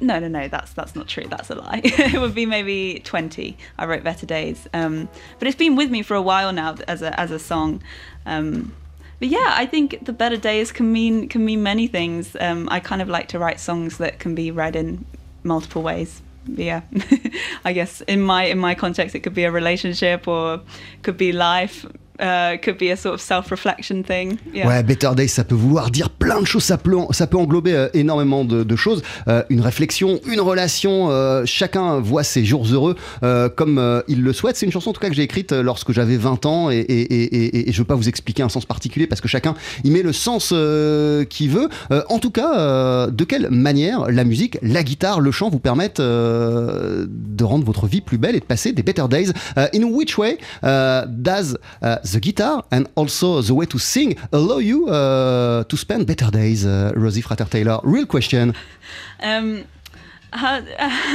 no 0.00 0.18
no 0.18 0.26
no 0.26 0.48
that's 0.48 0.72
that's 0.72 0.96
not 0.96 1.06
true 1.06 1.26
that's 1.28 1.48
a 1.50 1.54
lie. 1.54 1.80
It 1.84 2.20
would 2.20 2.34
be 2.34 2.44
maybe 2.44 3.00
20 3.04 3.56
I 3.78 3.86
wrote 3.86 4.02
Better 4.02 4.26
Days 4.26 4.66
um, 4.74 5.08
but 5.38 5.46
it's 5.46 5.56
been 5.56 5.76
with 5.76 5.90
me 5.90 6.02
for 6.02 6.14
a 6.14 6.22
while 6.22 6.52
now 6.52 6.74
as 6.88 7.02
a 7.02 7.18
as 7.20 7.30
a 7.30 7.38
song. 7.38 7.82
Um, 8.26 8.72
but 9.20 9.28
yeah 9.28 9.54
I 9.56 9.66
think 9.66 10.04
the 10.06 10.12
Better 10.12 10.36
Days 10.36 10.72
can 10.72 10.92
mean 10.92 11.28
can 11.28 11.44
mean 11.44 11.62
many 11.62 11.86
things. 11.86 12.36
Um, 12.40 12.68
I 12.70 12.80
kind 12.80 13.00
of 13.00 13.08
like 13.08 13.28
to 13.28 13.38
write 13.38 13.60
songs 13.60 13.98
that 13.98 14.18
can 14.18 14.34
be 14.34 14.50
read 14.50 14.74
in 14.74 15.04
multiple 15.44 15.82
ways. 15.82 16.20
But 16.48 16.64
yeah 16.64 16.80
I 17.64 17.72
guess 17.72 18.00
in 18.08 18.22
my 18.22 18.44
in 18.44 18.58
my 18.58 18.74
context 18.74 19.14
it 19.14 19.20
could 19.20 19.34
be 19.34 19.44
a 19.44 19.52
relationship 19.52 20.26
or 20.26 20.60
could 21.02 21.16
be 21.16 21.30
life 21.32 21.86
uh, 22.20 22.56
could 22.62 22.78
be 22.78 22.90
a 22.90 22.96
sort 22.96 23.14
of 23.14 23.20
self-reflection 23.20 24.02
thing 24.02 24.36
Ouais, 24.54 24.82
Better 24.82 25.10
Days, 25.16 25.28
ça 25.28 25.44
peut 25.44 25.54
vouloir 25.54 25.90
dire 25.90 26.10
plein 26.10 26.40
de 26.40 26.46
choses, 26.46 26.64
ça 26.64 26.76
peut, 26.76 26.96
englober 27.36 27.74
euh, 27.74 27.88
énormément 27.94 28.44
de, 28.44 28.76
choses. 28.76 29.02
Euh, 29.28 29.42
une 29.50 29.60
réflexion, 29.60 30.20
une 30.26 30.40
relation, 30.40 31.10
euh, 31.10 31.42
chacun 31.44 31.98
voit 32.00 32.22
ses 32.22 32.44
jours 32.44 32.66
heureux 32.70 32.96
comme 33.56 34.02
il 34.08 34.22
le 34.22 34.32
souhaite. 34.32 34.56
C'est 34.56 34.66
une 34.66 34.72
chanson 34.72 34.90
en 34.90 34.92
tout 34.92 35.00
cas 35.00 35.08
que 35.08 35.14
j'ai 35.14 35.22
écrite 35.22 35.52
lorsque 35.52 35.92
j'avais 35.92 36.16
20 36.16 36.46
ans 36.46 36.70
et, 36.70 37.64
je 37.70 37.78
veux 37.78 37.84
pas 37.84 37.94
vous 37.94 38.08
expliquer 38.08 38.42
un 38.42 38.48
sens 38.48 38.64
particulier 38.64 39.06
parce 39.06 39.20
que 39.20 39.28
chacun 39.28 39.54
y 39.84 39.90
met 39.90 40.02
le 40.02 40.12
sens 40.12 40.48
qu'il 41.28 41.50
veut. 41.50 41.68
En 42.08 42.18
tout 42.18 42.30
cas, 42.30 43.08
de 43.08 43.24
quelle 43.24 43.50
manière 43.50 44.10
la 44.10 44.24
musique, 44.24 44.58
la 44.62 44.82
guitare, 44.82 45.20
le 45.20 45.30
chant 45.30 45.50
vous 45.50 45.58
permettent 45.58 46.00
de 46.00 47.44
rendre 47.44 47.64
votre 47.64 47.86
vie 47.86 48.00
plus 48.00 48.18
belle 48.18 48.36
et 48.36 48.40
de 48.40 48.44
passer 48.44 48.72
des 48.72 48.82
better 48.82 49.06
days? 49.08 49.32
In 49.74 49.84
which 49.84 50.18
way 50.18 50.38
does 50.62 51.56
the 52.12 52.20
guitar 52.20 52.64
and 52.70 52.88
also 52.94 53.40
the 53.42 53.54
way 53.54 53.66
to 53.66 53.78
sing 53.78 54.16
allow 54.32 54.58
you 54.58 54.88
uh, 54.88 55.64
to 55.64 55.76
spend 55.76 56.06
better 56.06 56.30
days, 56.30 56.64
uh, 56.66 56.92
Rosie 56.96 57.22
Frater-Taylor? 57.22 57.80
Real 57.84 58.06
question. 58.06 58.54
Um, 59.22 59.64
how, 60.32 60.62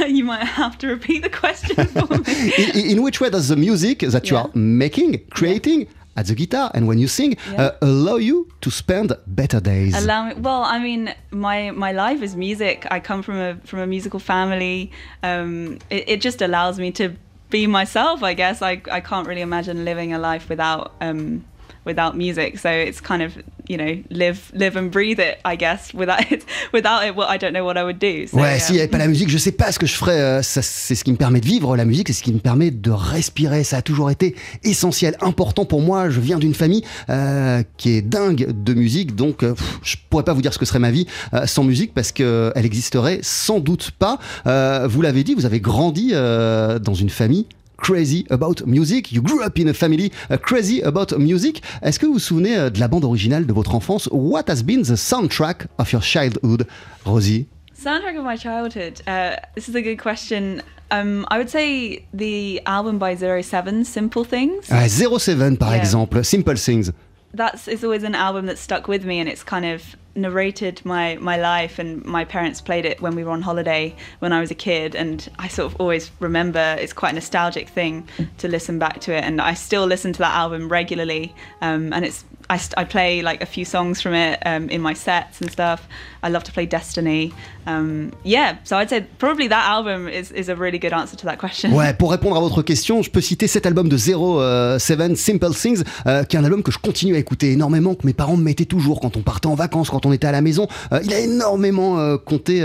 you 0.06 0.24
might 0.24 0.44
have 0.44 0.78
to 0.78 0.86
repeat 0.88 1.22
the 1.22 1.30
question 1.30 1.84
for 1.86 2.06
me. 2.06 2.52
in, 2.80 2.90
in 2.98 3.02
which 3.02 3.20
way 3.20 3.30
does 3.30 3.48
the 3.48 3.56
music 3.56 3.98
that 4.00 4.30
you 4.30 4.36
are 4.36 4.50
making, 4.54 5.18
creating 5.30 5.88
at 6.16 6.26
the 6.26 6.34
guitar 6.34 6.70
and 6.74 6.86
when 6.88 6.98
you 6.98 7.08
sing 7.08 7.36
Yeah. 7.52 7.62
uh, 7.62 7.70
allow 7.82 8.16
you 8.16 8.48
to 8.62 8.70
spend 8.70 9.12
better 9.26 9.60
days? 9.60 9.94
Allow 10.02 10.28
me. 10.28 10.34
Well, 10.34 10.62
I 10.64 10.78
mean, 10.78 11.14
my 11.30 11.70
my 11.72 11.92
life 11.92 12.22
is 12.22 12.36
music. 12.36 12.86
I 12.90 13.00
come 13.00 13.22
from 13.22 13.36
a 13.36 13.56
from 13.64 13.80
a 13.80 13.86
musical 13.86 14.20
family. 14.20 14.90
Um, 15.22 15.78
it, 15.90 16.08
it 16.08 16.20
just 16.20 16.40
allows 16.42 16.78
me 16.78 16.90
to 16.92 17.04
be 17.50 17.66
myself. 17.66 18.22
I 18.22 18.34
guess 18.34 18.62
I 18.62 18.80
I 18.90 19.00
can't 19.00 19.26
really 19.26 19.40
imagine 19.40 19.84
living 19.84 20.12
a 20.12 20.18
life 20.18 20.48
without 20.48 20.92
um 21.00 21.44
without 21.84 22.16
music. 22.16 22.58
So 22.58 22.68
it's 22.68 23.00
kind 23.00 23.22
of 23.22 23.32
you 23.68 23.76
know 23.76 23.96
live 24.10 24.50
live 24.54 24.76
and 24.76 24.88
breathe 24.90 25.18
it. 25.20 25.38
I 25.44 25.56
guess 25.56 25.92
without 25.94 26.30
it 26.30 26.44
without 26.72 27.04
it, 27.06 27.14
well, 27.16 27.26
I 27.28 27.38
don't 27.38 27.52
know 27.52 27.64
what 27.64 27.76
I 27.76 27.84
would 27.84 27.98
do. 27.98 28.26
So, 28.26 28.36
Ouais, 28.38 28.54
yeah. 28.54 28.58
s'il 28.58 28.74
n'y 28.74 28.80
avait 28.80 28.88
pas 28.90 28.98
la 28.98 29.08
musique, 29.08 29.28
je 29.28 29.38
sais 29.38 29.52
pas 29.52 29.72
ce 29.72 29.78
que 29.78 29.86
je 29.86 29.94
ferais. 29.94 30.20
euh, 30.20 30.40
c'est 30.42 30.62
ce 30.94 31.04
qui 31.04 31.12
me 31.12 31.16
permet 31.16 31.40
de 31.40 31.46
vivre 31.46 31.76
la 31.76 31.84
musique, 31.84 32.08
c'est 32.08 32.14
ce 32.14 32.22
qui 32.22 32.32
me 32.32 32.38
permet 32.38 32.70
de 32.70 32.90
respirer. 32.90 33.64
Ça 33.64 33.78
a 33.78 33.82
toujours 33.82 34.10
été 34.10 34.34
essentiel, 34.64 35.16
important 35.20 35.64
pour 35.64 35.80
moi. 35.82 36.10
Je 36.10 36.20
viens 36.20 36.38
d'une 36.38 36.54
famille 36.54 36.82
euh, 37.10 37.62
qui 37.76 37.90
est 37.96 38.02
dingue 38.02 38.48
de 38.52 38.74
musique, 38.74 39.14
donc 39.14 39.42
euh, 39.42 39.54
pff, 39.54 39.78
je 39.82 39.96
pourrais 40.10 40.24
pas 40.24 40.32
vous 40.32 40.42
dire 40.42 40.52
ce 40.52 40.58
que 40.58 40.64
serait 40.64 40.78
ma 40.78 40.90
vie 40.90 41.06
euh, 41.34 41.46
sans 41.46 41.64
musique 41.64 41.92
parce 41.94 42.12
que 42.12 42.52
elle 42.54 42.66
existerait 42.66 43.20
sans 43.22 43.60
doute 43.60 43.90
pas. 43.98 44.18
Euh, 44.46 44.86
vous 44.88 45.02
l'avez 45.02 45.24
dit, 45.24 45.34
vous 45.34 45.46
avez 45.46 45.60
grandi 45.60 46.10
euh, 46.12 46.78
dans 46.78 46.94
une 46.94 47.10
famille. 47.10 47.46
Crazy 47.76 48.26
about 48.30 48.62
music. 48.66 49.12
You 49.12 49.20
grew 49.22 49.42
up 49.44 49.58
in 49.58 49.68
a 49.68 49.74
family 49.74 50.10
uh, 50.30 50.36
crazy 50.38 50.80
about 50.82 51.12
music. 51.18 51.62
Est-ce 51.82 51.98
que 51.98 52.06
vous 52.06 52.14
vous 52.14 52.18
souvenez 52.18 52.56
euh, 52.56 52.70
de 52.70 52.80
la 52.80 52.88
bande 52.88 53.04
originale 53.04 53.44
de 53.46 53.52
votre 53.52 53.74
enfance? 53.74 54.08
What 54.10 54.48
has 54.48 54.62
been 54.62 54.82
the 54.82 54.96
soundtrack 54.96 55.66
of 55.78 55.92
your 55.92 56.02
childhood, 56.02 56.66
Rosie? 57.04 57.46
Soundtrack 57.78 58.16
of 58.18 58.24
my 58.24 58.36
childhood. 58.36 59.02
Uh, 59.06 59.36
this 59.54 59.68
is 59.68 59.74
a 59.74 59.82
good 59.82 59.98
question. 59.98 60.62
Um, 60.90 61.26
I 61.30 61.36
would 61.36 61.50
say 61.50 62.06
the 62.14 62.62
album 62.64 62.98
by 62.98 63.14
Zero 63.14 63.42
Seven, 63.42 63.84
Simple 63.84 64.24
Things. 64.24 64.68
Ah, 64.70 64.86
07 64.88 65.56
par 65.58 65.72
Yeah. 65.74 65.82
exemple, 65.82 66.24
Simple 66.24 66.56
Things. 66.56 66.92
That's 67.34 67.68
it's 67.68 67.84
always 67.84 68.04
an 68.04 68.14
album 68.14 68.46
that 68.46 68.56
stuck 68.56 68.88
with 68.88 69.04
me, 69.04 69.20
and 69.20 69.28
it's 69.28 69.42
kind 69.44 69.66
of 69.66 69.82
narrated 70.16 70.80
my 70.84 71.16
my 71.16 71.36
life, 71.36 71.78
and 71.78 72.04
my 72.04 72.24
parents 72.24 72.60
played 72.60 72.84
it 72.84 73.00
when 73.00 73.14
we 73.14 73.24
were 73.24 73.32
on 73.32 73.42
holiday 73.42 73.94
when 74.18 74.32
I 74.32 74.40
was 74.40 74.50
a 74.50 74.54
kid, 74.54 74.94
and 74.94 75.28
I 75.38 75.48
sort 75.48 75.72
of 75.72 75.80
always 75.80 76.10
remember 76.20 76.76
it's 76.78 76.92
quite 76.92 77.10
a 77.10 77.14
nostalgic 77.14 77.68
thing 77.68 78.08
to 78.38 78.48
listen 78.48 78.78
back 78.78 79.00
to 79.02 79.12
it, 79.12 79.24
and 79.24 79.40
I 79.40 79.54
still 79.54 79.86
listen 79.86 80.12
to 80.14 80.18
that 80.20 80.34
album 80.34 80.68
regularly, 80.68 81.34
um, 81.60 81.92
and 81.92 82.04
it's 82.04 82.24
I, 82.48 82.60
I 82.76 82.84
play 82.84 83.22
like 83.22 83.42
a 83.42 83.46
few 83.46 83.64
songs 83.64 84.00
from 84.00 84.14
it 84.14 84.38
um, 84.46 84.68
in 84.68 84.80
my 84.80 84.94
sets 84.94 85.40
and 85.40 85.50
stuff. 85.50 85.88
I 86.22 86.28
love 86.28 86.44
to 86.44 86.52
play 86.52 86.66
Destiny. 86.66 87.32
Um, 87.66 88.12
yeah, 88.24 88.56
so 88.64 88.76
I'd 88.76 88.88
say 88.88 89.06
probably 89.18 89.48
that 89.48 89.68
album 89.68 90.08
is, 90.08 90.30
is 90.32 90.48
a 90.48 90.56
really 90.56 90.78
good 90.78 90.92
answer 90.92 91.16
to 91.16 91.26
that 91.26 91.38
question. 91.38 91.72
Ouais, 91.72 91.94
pour 91.94 92.10
répondre 92.10 92.36
à 92.36 92.40
votre 92.40 92.62
question, 92.62 93.02
je 93.02 93.10
peux 93.10 93.20
citer 93.20 93.46
cet 93.46 93.66
album 93.66 93.88
de 93.88 93.96
Zero 93.96 94.40
euh, 94.40 94.78
Seven, 94.78 95.16
Simple 95.16 95.54
Things, 95.54 95.82
euh, 96.06 96.24
qui 96.24 96.36
est 96.36 96.38
un 96.38 96.44
album 96.44 96.62
que 96.62 96.70
je 96.70 96.78
continue 96.78 97.16
à 97.16 97.18
écouter 97.18 97.52
énormément, 97.52 97.94
que 97.94 98.06
mes 98.06 98.12
parents 98.12 98.36
me 98.36 98.42
mettaient 98.42 98.64
toujours 98.64 99.00
quand 99.00 99.16
on 99.16 99.22
partait 99.22 99.48
en 99.48 99.54
vacances, 99.54 99.90
quand 99.90 100.06
on 100.06 100.12
était 100.12 100.26
à 100.26 100.32
la 100.32 100.40
maison. 100.40 100.68
Euh, 100.92 101.00
il 101.04 101.12
a 101.12 101.20
énormément 101.20 101.98
euh, 101.98 102.16
compté 102.16 102.62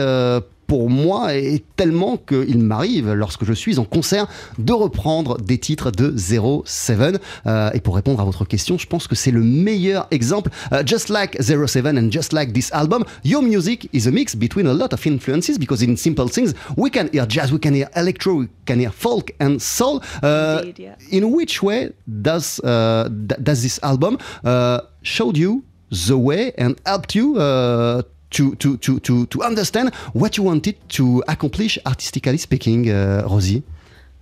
pour 0.71 0.89
moi 0.89 1.35
et 1.35 1.61
tellement 1.75 2.15
qu'il 2.15 2.59
m'arrive, 2.59 3.11
lorsque 3.11 3.43
je 3.43 3.51
suis 3.51 3.77
en 3.77 3.83
concert, 3.83 4.27
de 4.57 4.71
reprendre 4.71 5.37
des 5.37 5.57
titres 5.57 5.91
de 5.91 6.13
Zero 6.15 6.63
Seven. 6.65 7.19
Euh, 7.45 7.71
et 7.73 7.81
pour 7.81 7.93
répondre 7.93 8.21
à 8.21 8.23
votre 8.23 8.45
question, 8.45 8.77
je 8.77 8.87
pense 8.87 9.05
que 9.05 9.13
c'est 9.13 9.31
le 9.31 9.41
meilleur 9.41 10.07
exemple. 10.11 10.49
Uh, 10.71 10.77
just 10.85 11.09
like 11.09 11.35
Zero 11.41 11.67
Seven 11.67 11.97
and 11.97 12.09
just 12.09 12.31
like 12.31 12.53
this 12.53 12.71
album, 12.71 13.03
your 13.25 13.41
music 13.41 13.89
is 13.91 14.07
a 14.07 14.11
mix 14.11 14.33
between 14.33 14.65
a 14.65 14.73
lot 14.73 14.93
of 14.93 15.05
influences 15.05 15.59
because 15.59 15.83
in 15.83 15.97
Simple 15.97 16.29
Things, 16.29 16.53
we 16.77 16.89
can 16.89 17.09
hear 17.11 17.25
jazz, 17.27 17.51
we 17.51 17.59
can 17.59 17.73
hear 17.73 17.89
electro, 17.97 18.35
we 18.35 18.47
can 18.65 18.79
hear 18.79 18.91
folk 18.91 19.29
and 19.41 19.59
soul. 19.59 20.01
Uh, 20.23 20.59
Indeed, 20.61 20.79
yeah. 20.79 20.95
In 21.17 21.33
which 21.33 21.61
way 21.61 21.91
does, 22.07 22.61
uh, 22.63 23.09
th- 23.09 23.43
does 23.43 23.61
this 23.61 23.77
album 23.83 24.17
uh, 24.45 24.79
showed 25.01 25.35
you 25.35 25.65
the 26.07 26.17
way 26.17 26.53
and 26.57 26.79
helped 26.85 27.13
you 27.13 27.37
uh, 27.37 28.03
to, 28.31 28.55
to, 28.55 28.77
to, 28.77 28.99
to, 28.99 29.25
to 29.27 29.43
understand 29.43 29.93
what 30.13 30.37
you 30.37 30.43
wanted 30.43 30.77
to 30.89 31.23
accomplish 31.27 31.77
artistically 31.85 32.37
speaking, 32.37 32.89
uh, 32.89 33.27
Rosie? 33.29 33.63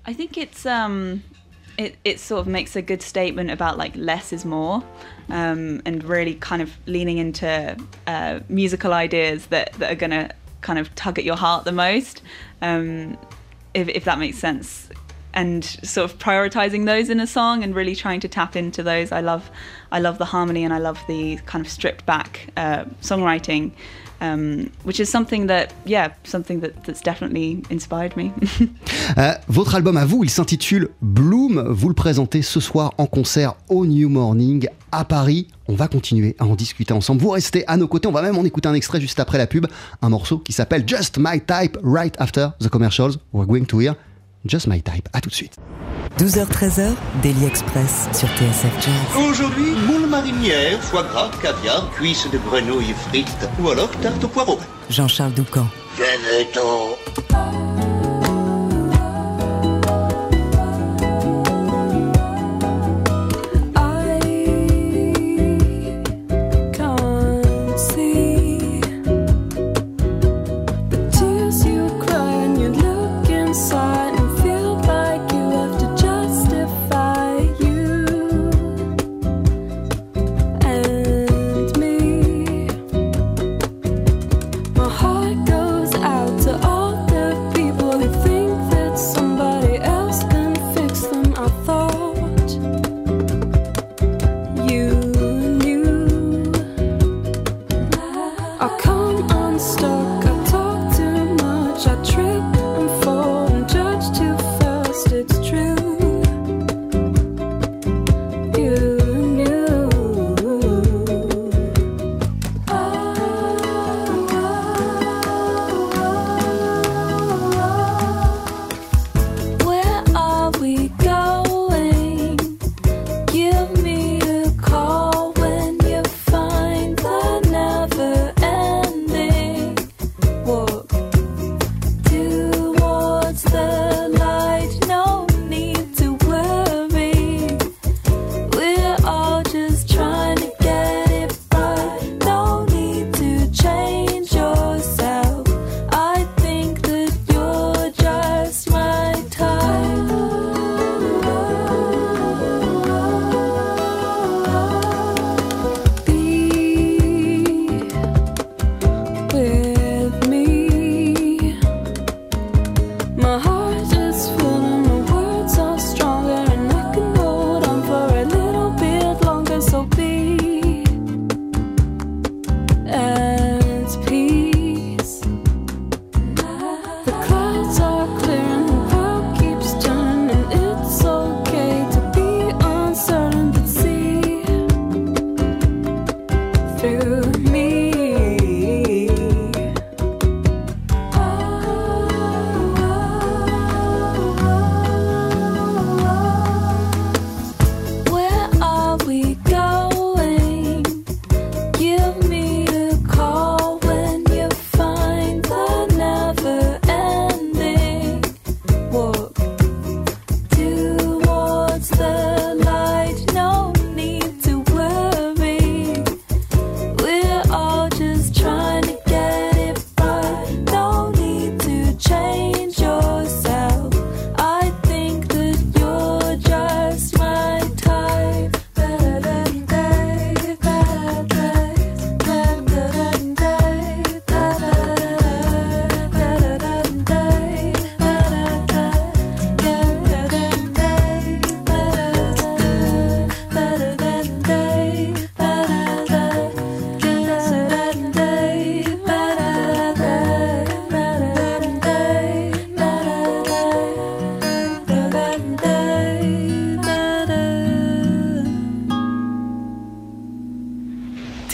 I 0.06 0.14
think 0.14 0.38
it's 0.38 0.66
um, 0.66 1.24
it 1.78 1.96
it 2.04 2.20
sort 2.20 2.42
of 2.42 2.48
makes 2.48 2.76
a 2.76 2.82
good 2.82 3.02
statement 3.02 3.52
about 3.52 3.78
like 3.78 3.96
less 3.96 4.34
is 4.34 4.44
more, 4.44 4.84
um, 5.30 5.82
and 5.86 6.04
really 6.04 6.36
kind 6.36 6.62
of 6.62 6.72
leaning 6.88 7.18
into 7.18 7.78
uh, 8.08 8.40
musical 8.50 8.94
ideas 8.94 9.48
that 9.48 9.74
that 9.74 9.92
are 9.92 9.96
gonna 9.96 10.32
kind 10.62 10.80
of 10.80 10.94
tug 10.96 11.18
at 11.20 11.26
your 11.26 11.38
heart 11.38 11.64
the 11.64 11.72
most, 11.72 12.22
um, 12.62 13.18
if 13.74 13.88
if 13.90 14.04
that 14.06 14.20
makes 14.20 14.38
sense. 14.38 14.90
And 15.32 15.64
sort 15.64 16.10
of 16.10 16.18
prioritizing 16.18 16.86
those 16.86 17.10
in 17.10 17.20
a 17.20 17.28
song 17.28 17.64
and 17.64 17.76
really 17.76 17.96
trying 17.96 18.20
to 18.22 18.28
tap 18.28 18.56
into 18.56 18.82
those. 18.82 19.12
I 19.12 19.22
love, 19.22 19.52
I 19.92 20.00
love 20.00 20.18
the 20.18 20.26
harmony 20.26 20.64
and 20.64 20.74
I 20.74 20.80
love 20.80 21.00
the 21.08 21.38
kind 21.46 21.64
of 21.64 21.72
stripped 21.72 22.04
back 22.06 22.50
uh, 22.58 22.86
songwriting, 23.02 23.72
um, 24.22 24.72
which 24.84 25.00
is 25.00 25.10
something 25.10 25.48
that, 25.48 25.74
yeah, 25.86 26.14
something 26.24 26.62
that, 26.62 26.84
that's 26.84 27.02
definitely 27.02 27.64
inspired 27.70 28.16
me. 28.18 28.32
Euh, 29.18 29.34
votre 29.48 29.74
album 29.74 29.98
à 29.98 30.06
vous, 30.06 30.24
il 30.24 30.30
s'intitule 30.30 30.90
Bloom. 31.02 31.68
Vous 31.70 31.88
le 31.90 31.96
présentez 31.96 32.44
ce 32.44 32.60
soir 32.60 32.94
en 33.00 33.08
concert 33.08 33.56
au 33.68 33.88
New 33.88 34.08
Morning 34.08 34.68
à 34.92 35.04
Paris. 35.04 35.48
On 35.68 35.74
va 35.74 35.88
continuer 35.88 36.36
à 36.38 36.46
en 36.46 36.56
discuter 36.56 36.94
ensemble. 36.94 37.20
Vous 37.20 37.30
restez 37.30 37.64
à 37.68 37.76
nos 37.76 37.88
côtés. 37.88 38.08
On 38.08 38.12
va 38.12 38.22
même 38.22 38.38
en 38.38 38.46
écouter 38.46 38.70
un 38.70 38.76
extrait 38.76 39.02
juste 39.02 39.20
après 39.20 39.40
la 39.40 39.48
pub. 39.48 39.66
Un 40.04 40.10
morceau 40.10 40.38
qui 40.38 40.54
s'appelle 40.54 40.84
Just 40.86 41.18
My 41.18 41.42
Type 41.42 41.78
right 41.84 42.16
after 42.20 42.50
the 42.60 42.70
commercials. 42.70 43.18
We're 43.34 43.48
going 43.48 43.66
to 43.66 43.80
hear 43.80 43.96
Just 44.46 44.68
My 44.68 44.82
Type. 44.82 45.08
À 45.14 45.22
tout 45.22 45.30
de 45.30 45.36
suite. 45.36 45.56
12h-13h, 46.18 46.94
Daily 47.22 47.46
Express 47.46 48.08
sur 48.14 48.28
TSF 48.30 48.74
Jazz. 48.82 49.24
Aujourd'hui, 49.30 49.72
moule 49.88 50.08
marinière, 50.10 50.82
foie 50.82 51.04
gras, 51.04 51.30
caviar, 51.42 51.90
cuisses 51.92 52.28
de 52.32 52.38
grenouille 52.38 52.94
frites 53.10 53.50
ou 53.62 53.70
alors 53.70 53.90
tarte 54.02 54.24
au 54.24 54.28
poireau. 54.28 54.60
Jean-Charles 54.90 55.34
Doucan. 55.34 55.68
Venez-t'en. 55.98 57.99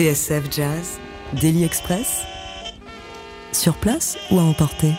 TSF 0.06 0.52
Jazz, 0.52 1.00
Daily 1.34 1.64
Express. 1.64 2.22
Sur 3.52 3.74
place 3.74 4.20
ou 4.30 4.38
à 4.38 4.44
emporter 4.44 4.94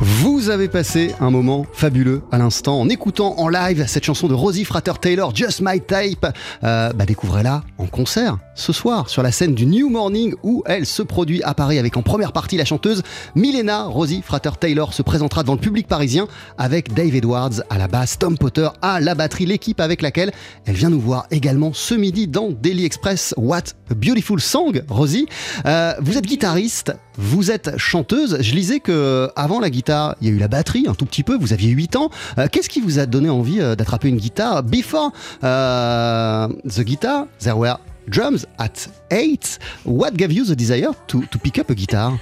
Vous 0.00 0.48
avez 0.48 0.68
passé 0.68 1.12
un 1.18 1.32
moment 1.32 1.66
fabuleux 1.72 2.22
à 2.30 2.38
l'instant 2.38 2.80
en 2.80 2.88
écoutant 2.88 3.34
en 3.36 3.48
live 3.48 3.84
cette 3.88 4.04
chanson 4.04 4.28
de 4.28 4.34
Rosie 4.34 4.64
Frater 4.64 4.92
Taylor, 5.00 5.34
Just 5.34 5.60
My 5.60 5.80
Type. 5.80 6.24
Euh, 6.62 6.92
bah 6.92 7.04
découvrez-la 7.04 7.64
en 7.78 7.86
concert 7.86 8.38
ce 8.54 8.72
soir 8.72 9.08
sur 9.08 9.24
la 9.24 9.32
scène 9.32 9.56
du 9.56 9.66
New 9.66 9.88
Morning 9.88 10.34
où 10.44 10.62
elle 10.66 10.86
se 10.86 11.02
produit 11.02 11.42
à 11.42 11.52
Paris 11.52 11.80
avec 11.80 11.96
en 11.96 12.02
première 12.02 12.32
partie 12.32 12.56
la 12.56 12.64
chanteuse 12.64 13.02
Milena 13.34 13.84
Rosie 13.84 14.22
Frater 14.24 14.50
Taylor 14.60 14.94
se 14.94 15.02
présentera 15.02 15.42
dans 15.42 15.54
le 15.54 15.58
public 15.58 15.88
parisien 15.88 16.28
avec 16.58 16.94
Dave 16.94 17.16
Edwards 17.16 17.62
à 17.68 17.76
la 17.76 17.88
basse, 17.88 18.20
Tom 18.20 18.38
Potter 18.38 18.68
à 18.82 19.00
la 19.00 19.16
batterie, 19.16 19.46
l'équipe 19.46 19.80
avec 19.80 20.00
laquelle 20.00 20.30
elle 20.66 20.76
vient 20.76 20.90
nous 20.90 21.00
voir 21.00 21.26
également 21.32 21.72
ce 21.72 21.94
midi 21.94 22.28
dans 22.28 22.50
Daily 22.50 22.84
Express. 22.84 23.34
What 23.36 23.74
a 23.90 23.94
beautiful 23.94 24.40
song, 24.40 24.80
Rosie. 24.88 25.26
Euh, 25.66 25.94
vous 26.00 26.16
êtes 26.16 26.26
guitariste, 26.26 26.92
vous 27.16 27.50
êtes 27.50 27.76
chanteuse. 27.78 28.38
Je 28.40 28.54
lisais 28.54 28.78
que 28.78 29.28
avant 29.34 29.58
la 29.58 29.70
guitare, 29.70 29.87
il 29.88 30.28
y 30.28 30.30
a 30.30 30.34
eu 30.34 30.38
la 30.38 30.48
batterie 30.48 30.86
un 30.88 30.94
tout 30.94 31.06
petit 31.06 31.22
peu. 31.22 31.36
Vous 31.36 31.52
aviez 31.52 31.70
8 31.70 31.96
ans. 31.96 32.10
Euh, 32.38 32.48
Qu'est-ce 32.50 32.68
qui 32.68 32.80
vous 32.80 32.98
a 32.98 33.06
donné 33.06 33.30
envie 33.30 33.60
euh, 33.60 33.74
d'attraper 33.74 34.08
une 34.08 34.18
guitare 34.18 34.62
Before 34.62 35.12
uh, 35.42 36.48
the 36.68 36.82
guitar, 36.82 37.26
there 37.40 37.56
were 37.56 37.76
drums 38.08 38.46
at 38.58 38.88
8. 39.10 39.58
What 39.84 40.12
gave 40.12 40.32
you 40.32 40.44
the 40.44 40.56
desire 40.56 40.92
to, 41.08 41.22
to 41.22 41.38
pick 41.38 41.58
up 41.58 41.70
a 41.70 41.74
guitar? 41.74 42.18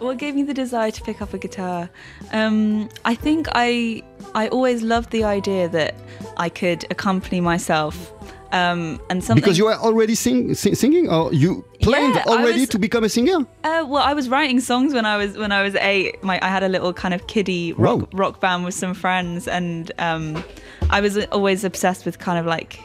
What 0.00 0.18
gave 0.18 0.34
me 0.34 0.44
the 0.44 0.54
desire 0.54 0.90
to 0.90 1.02
pick 1.02 1.20
up 1.20 1.34
a 1.34 1.38
guitar? 1.38 1.88
Um, 2.32 2.88
I 3.04 3.14
think 3.14 3.48
I 3.54 4.02
I 4.34 4.48
always 4.48 4.82
loved 4.82 5.10
the 5.10 5.24
idea 5.24 5.68
that 5.68 5.94
I 6.36 6.48
could 6.48 6.84
accompany 6.90 7.40
myself. 7.40 8.12
Um, 8.52 9.00
and 9.10 9.22
something 9.22 9.40
Because 9.40 9.58
you 9.58 9.66
were 9.66 9.74
already 9.76 10.16
sing, 10.16 10.54
sing, 10.54 10.74
singing 10.74 11.08
or 11.08 11.32
you 11.32 11.64
planned 11.82 12.16
Yeah, 12.16 12.24
already 12.26 12.60
was- 12.60 12.68
to 12.70 12.78
become 12.80 13.04
a 13.04 13.08
singer 13.08 13.46
Uh, 13.62 13.84
well, 13.86 14.02
I 14.02 14.12
was 14.12 14.28
writing 14.28 14.58
songs 14.60 14.92
when 14.92 15.06
I 15.06 15.16
was 15.16 15.36
when 15.36 15.52
I 15.52 15.62
was 15.62 15.76
eight. 15.76 16.22
My 16.24 16.38
I 16.42 16.48
had 16.48 16.62
a 16.64 16.68
little 16.68 16.92
kind 16.92 17.14
of 17.14 17.26
kiddie 17.28 17.72
rock 17.74 18.00
Whoa. 18.00 18.08
rock 18.12 18.40
band 18.40 18.64
with 18.64 18.74
some 18.74 18.92
friends, 18.94 19.46
and 19.46 19.92
um, 19.98 20.42
I 20.90 21.00
was 21.00 21.16
always 21.26 21.62
obsessed 21.64 22.04
with 22.04 22.18
kind 22.18 22.38
of 22.40 22.46
like 22.46 22.80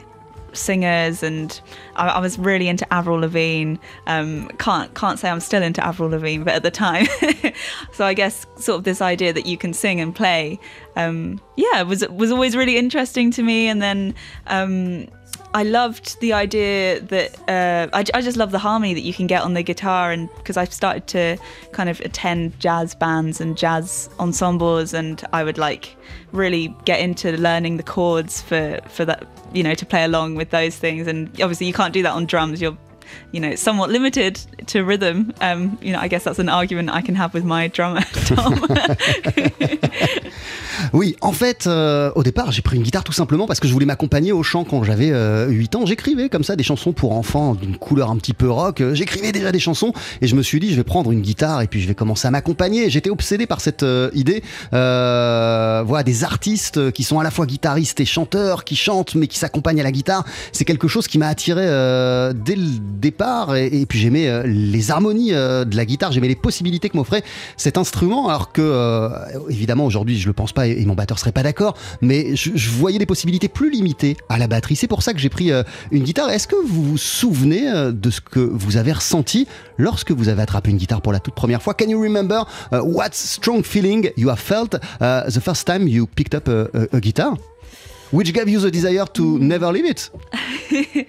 singers, 0.54 1.24
and 1.24 1.60
I, 1.96 2.08
I 2.10 2.20
was 2.20 2.38
really 2.40 2.68
into 2.68 2.86
Avril 2.94 3.20
Lavigne. 3.20 3.76
Um, 4.08 4.48
can't 4.60 4.94
can't 4.94 5.20
say 5.20 5.30
I'm 5.30 5.40
still 5.40 5.64
into 5.64 5.84
Avril 5.86 6.10
Lavigne, 6.10 6.44
but 6.44 6.54
at 6.54 6.64
the 6.64 6.72
time, 6.72 7.08
so 7.92 8.06
I 8.06 8.14
guess 8.14 8.46
sort 8.58 8.78
of 8.78 8.84
this 8.84 9.02
idea 9.02 9.34
that 9.34 9.46
you 9.46 9.58
can 9.58 9.74
sing 9.74 10.00
and 10.00 10.16
play, 10.16 10.60
um, 10.96 11.42
yeah, 11.58 11.82
was 11.82 12.08
was 12.10 12.32
always 12.32 12.56
really 12.56 12.78
interesting 12.78 13.32
to 13.32 13.44
me. 13.44 13.68
And 13.68 13.82
then 13.82 14.14
um, 14.48 15.08
I 15.56 15.64
loved 15.64 16.20
the 16.20 16.34
idea 16.34 17.00
that 17.00 17.40
uh, 17.48 17.88
I, 17.94 18.04
I 18.14 18.22
just 18.22 18.36
love 18.36 18.52
the 18.52 18.60
harmony 18.60 18.94
that 18.94 19.04
you 19.04 19.14
can 19.14 19.26
get 19.26 19.42
on 19.42 19.54
the 19.54 19.64
guitar, 19.64 20.12
and 20.12 20.30
because 20.36 20.58
I've 20.58 20.74
started 20.74 21.08
to 21.08 21.38
kind 21.72 21.88
of 21.88 22.02
attend 22.02 22.60
jazz 22.60 22.94
bands 22.94 23.40
and 23.40 23.58
jazz 23.58 24.10
ensembles, 24.20 24.94
and 24.94 25.24
I 25.32 25.46
would 25.46 25.58
like 25.58 25.96
really 26.34 26.76
get 26.84 27.00
into 27.00 27.38
learning 27.38 27.78
the 27.78 27.84
chords 27.84 28.42
for 28.42 28.82
for 28.90 29.06
that, 29.06 29.26
you 29.54 29.64
know, 29.64 29.74
to 29.76 29.86
play 29.86 30.04
along 30.04 30.36
with 30.36 30.50
those 30.50 30.76
things. 30.76 31.08
And 31.08 31.30
obviously, 31.42 31.68
you 31.68 31.74
can't 31.74 31.94
do 31.94 32.04
that 32.04 32.12
on 32.12 32.26
drums. 32.26 32.62
You're 32.62 32.78
you 33.32 33.40
know, 33.40 33.56
somewhat 33.56 33.90
limited 33.90 34.36
to 34.68 34.84
rhythm. 34.84 35.34
Um, 35.40 35.78
you 35.82 35.94
know, 35.94 36.00
I 36.00 36.10
guess 36.10 36.26
that's 36.26 36.40
an 36.40 36.50
argument 36.50 36.90
I 36.90 37.02
can 37.02 37.16
have 37.16 37.34
with 37.34 37.46
my 37.46 37.70
drummer, 37.70 38.02
Tom. 38.26 38.56
Oui, 40.94 41.16
en 41.22 41.32
fait, 41.32 41.68
euh, 41.68 42.12
au 42.16 42.24
départ, 42.24 42.52
j'ai 42.52 42.62
pris 42.62 42.78
une 42.78 42.84
guitare 42.84 43.04
tout 43.04 43.14
simplement 43.14 43.48
parce 43.48 43.60
que 43.60 43.68
je 43.68 43.74
voulais 43.74 43.86
m'accompagner 43.86 44.32
au 44.32 44.44
chant 44.44 44.64
quand 44.64 44.84
j'avais 44.84 45.12
euh, 45.12 45.48
8 45.50 45.76
ans. 45.76 45.86
J'écrivais 45.86 46.30
comme 46.30 46.44
ça 46.44 46.56
des 46.56 46.64
chansons 46.64 46.94
pour 46.94 47.14
enfants 47.14 47.56
d'une 47.56 47.78
couleur 47.78 48.12
un 48.12 48.18
petit 48.18 48.34
peu 48.34 48.50
rock. 48.50 48.82
Euh, 48.82 48.94
J'écrivais 48.94 49.32
déjà 49.32 49.52
des 49.52 49.60
chansons 49.60 49.94
et 50.22 50.28
je 50.28 50.36
me 50.36 50.42
suis 50.42 50.60
dit, 50.60 50.72
je 50.72 50.76
vais 50.76 50.84
prendre 50.84 51.12
une 51.12 51.22
guitare 51.22 51.62
et 51.62 51.68
puis 51.68 51.82
je 51.82 51.88
vais 51.88 51.96
commencer 51.96 52.28
à 52.28 52.32
m'accompagner. 52.32 52.90
J'étais 52.90 53.10
obsédé 53.10 53.46
par 53.46 53.62
cette 53.62 53.84
euh, 53.84 54.10
idée. 54.14 54.44
Euh, 54.74 55.84
voilà, 55.86 56.04
des 56.04 56.24
artistes 56.24 56.92
qui 56.92 57.04
sont 57.04 57.20
à 57.20 57.24
la 57.24 57.32
fois 57.32 57.46
guitaristes 57.46 58.00
et 58.00 58.06
chanteurs, 58.06 58.64
qui 58.64 58.76
chantent 58.76 59.16
mais 59.16 59.28
qui 59.28 59.38
s'accompagnent 59.38 59.82
à 59.82 59.84
la 59.84 59.92
guitare. 59.92 60.26
C'est 60.52 60.66
quelque 60.66 60.88
chose 60.88 61.08
qui 61.08 61.18
m'a 61.18 61.28
attiré 61.28 61.64
euh, 61.66 62.34
dès 62.34 62.56
le 62.56 62.68
départ 63.00 63.56
et, 63.56 63.68
et 63.68 63.86
puis 63.86 64.00
j'aimais 64.00 64.44
les 64.46 64.92
harmonies 64.92 65.32
de 65.32 65.76
la 65.76 65.86
guitare, 65.86 66.12
j'aimais 66.12 66.28
les 66.28 66.36
possibilités 66.36 66.90
que 66.90 66.98
m'offrait 66.98 67.24
cet 67.58 67.78
instrument 67.78 68.28
alors 68.28 68.52
que 68.52 69.12
évidemment 69.50 69.86
aujourd'hui 69.86 70.18
je 70.18 70.28
le 70.28 70.34
pense 70.34 70.54
pas 70.54 70.65
et, 70.68 70.82
et 70.82 70.86
mon 70.86 70.96
batteur 70.96 71.20
serait 71.20 71.32
pas 71.32 71.44
d'accord 71.44 71.76
mais 72.02 72.36
je, 72.36 72.52
je 72.56 72.70
voyais 72.70 73.00
des 73.00 73.06
possibilités 73.06 73.48
plus 73.48 73.70
limitées 73.70 74.18
à 74.30 74.38
la 74.38 74.48
batterie. 74.48 74.76
C'est 74.76 74.88
pour 74.88 75.04
ça 75.04 75.14
que 75.14 75.20
j'ai 75.20 75.30
pris 75.30 75.52
euh, 75.52 75.64
une 75.92 76.04
guitare. 76.04 76.30
Est-ce 76.30 76.48
que 76.48 76.56
vous 76.56 76.84
vous 76.84 76.98
souvenez 76.98 77.70
euh, 77.70 77.92
de 77.92 78.10
ce 78.10 78.22
que 78.22 78.40
vous 78.40 78.78
avez 78.78 78.94
ressenti 78.94 79.48
lorsque 79.78 80.12
vous 80.12 80.30
avez 80.30 80.42
attrapé 80.42 80.72
une 80.72 80.78
guitare 80.78 81.02
pour 81.02 81.14
la 81.14 81.20
toute 81.20 81.36
première 81.36 81.62
fois? 81.62 81.74
Can 81.74 81.90
you 81.90 82.02
remember 82.02 82.46
uh, 82.72 82.80
what 82.84 83.10
strong 83.14 83.64
feeling 83.64 84.12
you 84.18 84.30
have 84.30 84.40
felt 84.40 84.76
uh, 84.76 85.30
the 85.30 85.40
first 85.42 85.68
time 85.68 85.88
you 85.88 86.08
picked 86.08 86.36
up 86.36 86.48
a, 86.48 86.70
a, 86.74 86.98
a 86.98 87.00
guitar? 87.00 87.36
Which 88.12 88.34
gave 88.34 88.48
you 88.48 88.60
the 88.60 88.72
desire 88.72 89.06
to 89.14 89.40
never 89.40 89.72
leave 89.72 89.86
it? 89.86 90.12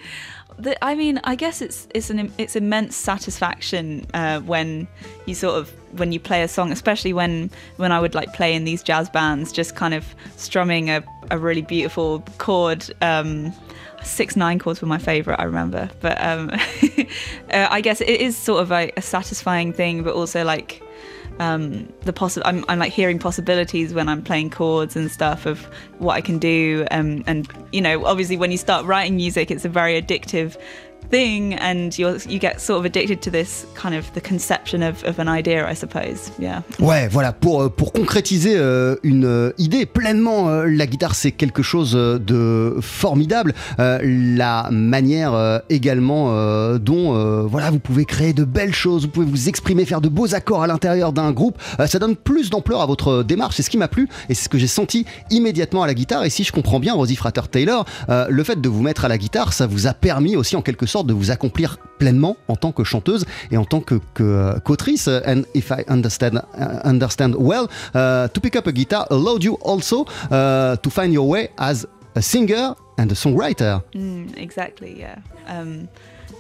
the, 0.59 0.83
I 0.85 0.95
mean, 0.95 1.21
I 1.25 1.35
guess 1.35 1.61
it's 1.61 1.87
it's 1.95 2.11
an 2.11 2.33
it's 2.39 2.57
immense 2.57 2.97
satisfaction 2.97 4.07
uh, 4.15 4.41
when 4.41 4.89
you 5.27 5.35
sort 5.35 5.59
of 5.59 5.71
when 5.99 6.13
you 6.13 6.21
play 6.21 6.43
a 6.43 6.49
song, 6.49 6.73
especially 6.73 7.13
when 7.13 7.51
when 7.77 7.93
I 7.93 8.01
would 8.01 8.15
like 8.15 8.33
play 8.33 8.55
in 8.55 8.65
these 8.65 8.83
jazz 8.83 9.11
bands, 9.11 9.53
just 9.53 9.77
kind 9.77 9.95
of 9.95 10.05
strumming 10.37 10.91
a, 10.91 11.05
a 11.31 11.39
really 11.39 11.63
beautiful 11.63 12.21
chord. 12.39 12.91
Um, 13.03 13.53
six 14.03 14.37
nine 14.37 14.59
chords 14.59 14.81
were 14.81 14.89
my 14.89 14.99
favorite, 14.99 15.39
I 15.39 15.45
remember. 15.45 15.91
But 16.01 16.23
um, 16.23 16.51
uh, 17.53 17.69
I 17.71 17.81
guess 17.81 18.01
it 18.01 18.09
is 18.09 18.37
sort 18.37 18.63
of 18.63 18.73
a, 18.73 18.91
a 18.97 19.03
satisfying 19.03 19.73
thing, 19.73 20.03
but 20.03 20.15
also 20.15 20.45
like 20.45 20.83
um, 21.39 21.93
the 22.03 22.13
possi- 22.13 22.43
I'm, 22.45 22.65
I'm 22.69 22.79
like 22.79 22.93
hearing 22.93 23.19
possibilities 23.19 23.93
when 23.95 24.09
I'm 24.09 24.23
playing 24.23 24.51
chords 24.51 24.97
and 24.97 25.11
stuff 25.11 25.47
of 25.47 25.65
what 25.99 26.15
I 26.15 26.21
can 26.21 26.39
do. 26.39 26.87
Um, 26.91 27.23
and 27.27 27.49
you 27.73 27.81
know, 27.81 28.05
obviously, 28.05 28.37
when 28.37 28.51
you 28.51 28.59
start 28.59 28.87
writing 28.87 29.17
music, 29.17 29.51
it's 29.51 29.65
a 29.65 29.69
very 29.69 30.01
addictive 30.01 30.57
thing, 31.11 31.57
and 31.61 31.91
you 31.99 32.17
you 32.29 32.39
get 32.39 32.59
sort 32.59 32.79
of 32.79 32.85
addicted 32.85 33.21
to 33.21 33.31
this 33.31 33.67
kind 33.75 33.95
of 33.95 34.13
the 34.15 34.21
conception 34.21 34.83
of, 34.83 35.05
of 35.05 35.19
an 35.19 35.29
idea, 35.29 35.69
I 35.69 35.75
suppose. 35.75 36.31
Yeah. 36.39 36.63
Ouais, 36.79 37.09
voilà, 37.09 37.33
pour, 37.33 37.63
euh, 37.63 37.69
pour 37.69 37.93
concrétiser 37.93 38.55
euh, 38.57 38.97
une 39.03 39.25
euh, 39.25 39.53
idée 39.59 39.87
pleinement, 39.87 40.51
la 40.51 40.87
guitare 40.87 41.15
c'est 41.15 41.33
quelque 41.33 41.63
chose 41.63 41.93
de 41.93 42.77
formidable. 42.81 43.55
La 43.79 44.69
manière 44.71 45.63
également 45.69 46.77
dont 46.79 47.47
voilà, 47.47 47.71
vous 47.71 47.79
pouvez 47.79 48.05
créer 48.05 48.33
de 48.33 48.45
belles 48.45 48.75
choses, 48.75 49.03
vous 49.03 49.11
pouvez 49.11 49.27
vous 49.27 49.49
exprimer, 49.49 49.85
faire 49.85 50.01
de 50.01 50.09
beaux 50.09 50.35
accords 50.35 50.63
à 50.63 50.67
l'intérieur 50.67 51.13
d'un 51.13 51.33
groupe, 51.33 51.59
ça 51.87 51.99
donne 51.99 52.17
plus 52.17 52.51
d'ampleur 52.51 52.81
à 52.81 52.87
votre 52.87 53.23
démarche. 53.23 53.57
C'est 53.57 53.63
ce 53.63 53.71
qui 53.71 53.79
m'a 53.79 53.89
plu 53.89 54.09
et 54.29 54.35
c'est 54.35 54.45
ce 54.45 54.49
que 54.49 54.59
j'ai 54.59 54.67
senti 54.67 55.07
immédiatement 55.31 55.83
à 55.83 55.87
la 55.87 55.95
guitare. 55.95 56.25
Et 56.25 56.31
si 56.31 56.45
je 56.45 56.53
comprends 56.53 56.81
bien, 56.81 56.95
Rosie 56.95 57.17
Frater 57.17 57.43
Taylor, 57.51 57.85
le 58.09 58.45
fait 58.45 58.61
de 58.61 58.69
vous 58.69 58.83
mettre 58.83 59.05
à 59.05 59.09
la 59.09 59.19
guitare, 59.19 59.53
ça 59.53 59.67
vous 59.67 59.87
a 59.87 59.95
permis 59.95 60.37
aussi 60.37 60.57
en 60.57 60.63
quelque 60.63 60.87
sorte 60.87 60.96
de 61.05 61.13
vous 61.13 61.31
accomplir 61.31 61.79
pleinement 61.99 62.37
en 62.49 62.57
tant 62.57 62.73
que 62.73 62.85
chanteuse 62.85 63.25
et 63.51 63.57
en 63.57 63.65
tant 63.65 63.81
que 63.81 63.97
que, 64.15 64.23
euh, 64.23 64.59
qu'autrice. 64.61 65.09
And 65.09 65.43
if 65.55 65.71
I 65.71 65.85
understand 65.89 66.43
uh, 66.55 66.81
understand 66.85 67.35
well, 67.39 67.69
uh, 67.95 68.29
to 68.29 68.41
pick 68.41 68.57
up 68.57 68.67
a 68.67 68.73
guitar 68.73 69.07
allowed 69.11 69.43
you 69.43 69.59
also 69.63 70.05
uh, 70.31 70.77
to 70.77 70.91
find 70.91 71.13
your 71.13 71.29
way 71.29 71.51
as 71.59 71.87
a 72.15 72.23
singer 72.23 72.75
and 72.99 73.11
a 73.11 73.15
songwriter. 73.15 73.83
Mm, 73.95 74.37
exactly. 74.37 74.99
Yeah. 74.99 75.17
Um, 75.49 75.89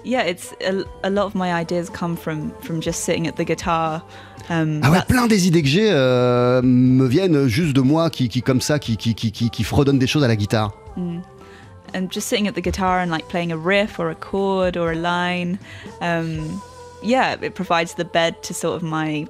yeah. 0.04 0.22
It's 0.22 0.52
a, 0.60 0.84
a 1.04 1.10
lot 1.10 1.26
of 1.26 1.34
my 1.34 1.52
ideas 1.52 1.90
come 1.90 2.16
from 2.16 2.52
from 2.62 2.80
just 2.80 3.04
sitting 3.04 3.26
at 3.26 3.36
the 3.36 3.44
guitar. 3.44 4.02
Um, 4.48 4.80
Ah 4.82 4.90
ouais, 4.92 5.00
plein 5.08 5.26
des 5.26 5.48
idées 5.48 5.62
que 5.62 5.68
j'ai 5.68 5.90
euh, 5.90 6.62
me 6.62 7.06
viennent 7.06 7.48
juste 7.48 7.74
de 7.74 7.80
moi 7.80 8.10
qui, 8.10 8.28
qui 8.28 8.42
comme 8.42 8.60
ça, 8.60 8.78
qui, 8.78 8.96
qui, 8.96 9.14
qui, 9.14 9.32
qui, 9.32 9.64
fredonne 9.64 9.98
des 9.98 10.06
choses 10.06 10.22
à 10.22 10.28
la 10.28 10.36
guitare. 10.36 10.72
And 11.94 12.11
just 12.11 12.29
sitting 12.29 12.46
at 12.46 12.55
the 12.55 12.61
guitar 12.61 13.01
and 13.01 13.11
like 13.11 13.29
playing 13.29 13.53
a 13.53 13.57
riff 13.57 13.99
or 13.99 14.11
a 14.11 14.14
chord 14.14 14.77
or 14.77 14.92
a 14.92 14.96
line 14.96 15.59
um 16.01 16.62
yeah 17.03 17.37
it 17.40 17.55
provides 17.55 17.94
the 17.94 18.05
bed 18.05 18.42
to 18.42 18.55
sort 18.55 18.77
of 18.77 18.83
my 18.83 19.27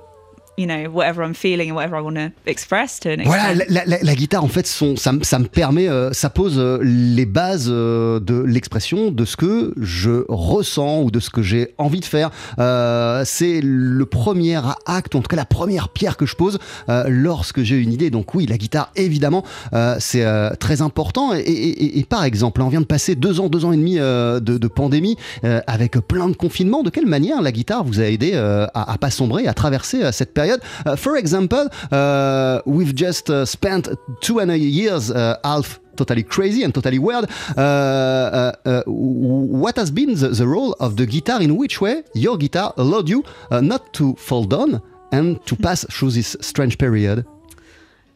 you 0.59 0.66
know 0.66 0.90
whatever 0.92 1.23
i'm 1.25 1.35
feeling 1.35 1.71
and 1.71 1.75
whatever 1.77 1.97
i 1.97 2.01
want 2.01 2.14
to 2.14 2.31
express 2.51 2.99
to 3.01 3.11
an 3.11 3.16
Voilà, 3.25 3.55
la, 3.69 3.85
la- 3.85 3.99
la 4.03 4.14
guitare, 4.14 4.42
en 4.45 4.49
fait, 4.49 4.66
son, 4.66 4.97
ça, 4.97 5.12
me- 5.12 5.23
ça 5.23 5.38
me 5.38 5.47
permet, 5.47 5.88
euh, 5.88 6.12
ça 6.12 6.31
pose 6.31 6.55
euh, 6.59 6.79
les 6.83 7.27
bases 7.27 7.69
euh, 7.71 8.21
de 8.21 8.40
l'expression 8.40 9.11
de 9.11 9.25
ce 9.25 9.37
que 9.37 9.75
je 9.81 10.25
ressens 10.29 11.03
ou 11.03 11.11
de 11.11 11.21
ce 11.21 11.31
que 11.31 11.42
j'ai 11.42 11.75
envie 11.79 12.01
de 12.01 12.05
faire. 12.05 12.31
C'est 13.25 13.61
le 13.62 14.07
premier 14.07 14.61
acte, 14.87 15.14
en 15.14 15.21
tout 15.21 15.29
cas 15.29 15.37
la 15.37 15.45
première 15.45 15.88
pierre 15.88 16.16
que 16.16 16.27
je 16.27 16.35
pose 16.37 16.59
lorsque 17.09 17.62
j'ai 17.62 17.77
une 17.77 17.92
idée. 17.92 18.11
Donc 18.11 18.35
oui, 18.35 18.47
la 18.47 18.57
guitare, 18.57 18.90
évidemment, 18.97 19.45
c'est 19.99 20.25
très 20.59 20.83
important. 20.83 21.35
Et, 21.35 21.40
et- 21.40 21.85
et- 21.85 21.99
et 21.99 22.05
par 22.05 22.25
exemple, 22.25 22.62
on 22.62 22.69
vient 22.69 22.81
de 22.81 22.87
passer 22.87 23.14
deux 23.14 23.40
ans, 23.40 23.49
deux 23.49 23.64
ans 23.64 23.73
et 23.73 23.77
demi 23.77 23.97
de, 23.97 24.38
de 24.40 24.69
pandémie 24.69 25.16
avec 25.66 25.92
plein 26.07 26.29
de 26.29 26.37
confinements. 26.37 26.83
De 26.83 26.90
quelle 26.90 27.07
manière 27.07 27.42
la 27.42 27.53
guitare 27.53 27.85
vous 27.85 28.01
a 28.01 28.05
aidé 28.05 28.35
à, 28.35 28.71
à 28.75 28.99
pas 28.99 29.11
sombrer, 29.11 29.47
à 29.47 29.55
traverser 29.55 30.11
cette 30.12 30.33
période 30.33 30.45
Uh, 30.50 30.96
For 30.96 31.16
example, 31.16 31.68
uh, 31.90 32.62
we've 32.64 32.94
just 32.94 33.30
uh, 33.30 33.44
spent 33.44 33.88
two 34.20 34.38
and 34.38 34.50
a 34.50 34.59
years, 34.59 35.11
uh, 35.11 35.38
half 35.44 35.80
totally 35.96 36.22
crazy 36.22 36.62
and 36.62 36.74
totally 36.74 36.98
weird. 36.98 37.28
Uh, 37.56 37.61
uh, 37.61 38.52
uh, 38.64 38.82
what 38.87 39.76
has 39.76 39.90
been 39.90 40.14
the, 40.14 40.28
the 40.28 40.46
role 40.46 40.72
of 40.74 40.96
the 40.96 41.06
guitar? 41.06 41.40
In 41.42 41.56
which 41.56 41.80
way 41.80 42.04
your 42.14 42.37
guitar 42.37 42.72
allowed 42.76 43.09
you 43.09 43.24
uh, 43.50 43.61
not 43.61 43.92
to 43.94 44.14
fall 44.16 44.44
down 44.44 44.80
and 45.12 45.44
to 45.46 45.56
pass 45.64 45.85
through 45.90 46.11
this 46.11 46.37
strange 46.40 46.78
period? 46.78 47.24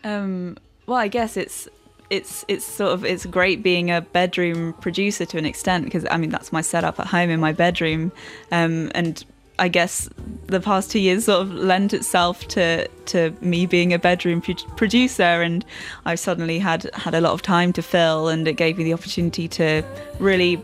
Um, 0.04 0.56
well, 0.86 0.98
I 0.98 1.08
guess 1.08 1.36
it's 1.36 1.68
it's 2.10 2.44
it's 2.48 2.64
sort 2.64 2.92
of 2.92 3.04
it's 3.04 3.24
great 3.26 3.62
being 3.62 3.90
a 3.90 4.00
bedroom 4.00 4.72
producer 4.80 5.24
to 5.24 5.38
an 5.38 5.46
extent 5.46 5.84
because 5.84 6.04
I 6.10 6.16
mean 6.16 6.30
that's 6.30 6.52
my 6.52 6.60
setup 6.60 6.98
at 6.98 7.06
home 7.06 7.30
in 7.30 7.40
my 7.40 7.52
bedroom, 7.52 8.12
um, 8.50 8.90
and 8.94 9.24
I 9.60 9.68
guess 9.68 10.08
the 10.46 10.58
past 10.58 10.90
two 10.90 10.98
years 10.98 11.26
sort 11.26 11.42
of 11.42 11.52
lent 11.52 11.92
itself 11.92 12.48
to 12.48 12.88
to 13.06 13.32
me 13.42 13.66
being 13.66 13.92
a 13.92 13.98
bedroom 13.98 14.40
producer, 14.40 15.22
and 15.22 15.64
I 16.06 16.14
suddenly 16.14 16.58
had 16.58 16.90
had 16.94 17.14
a 17.14 17.20
lot 17.20 17.32
of 17.32 17.42
time 17.42 17.72
to 17.74 17.82
fill, 17.82 18.28
and 18.28 18.48
it 18.48 18.54
gave 18.54 18.78
me 18.78 18.84
the 18.84 18.94
opportunity 18.94 19.46
to 19.48 19.84
really 20.18 20.60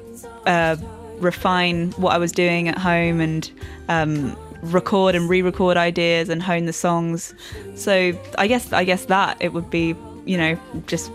uh, 0.47 0.77
refine 1.19 1.93
what 1.93 2.15
I 2.15 2.19
was 2.19 2.33
doing 2.33 2.69
at 2.69 2.79
home 2.79 3.21
and. 3.21 3.51
Um, 3.89 4.37
record 4.63 5.15
and 5.15 5.29
re-record 5.29 5.77
ideas 5.77 6.29
and 6.29 6.43
hone 6.43 6.65
the 6.65 6.73
songs 6.73 7.35
so 7.77 8.19
i 8.39 8.49
guess 8.49 8.73
i 8.73 8.83
guess 8.83 9.05
that 9.05 9.37
it 9.39 9.53
would 9.53 9.71
be 9.71 9.95
you 10.25 10.37
know 10.37 10.59
just 10.87 11.13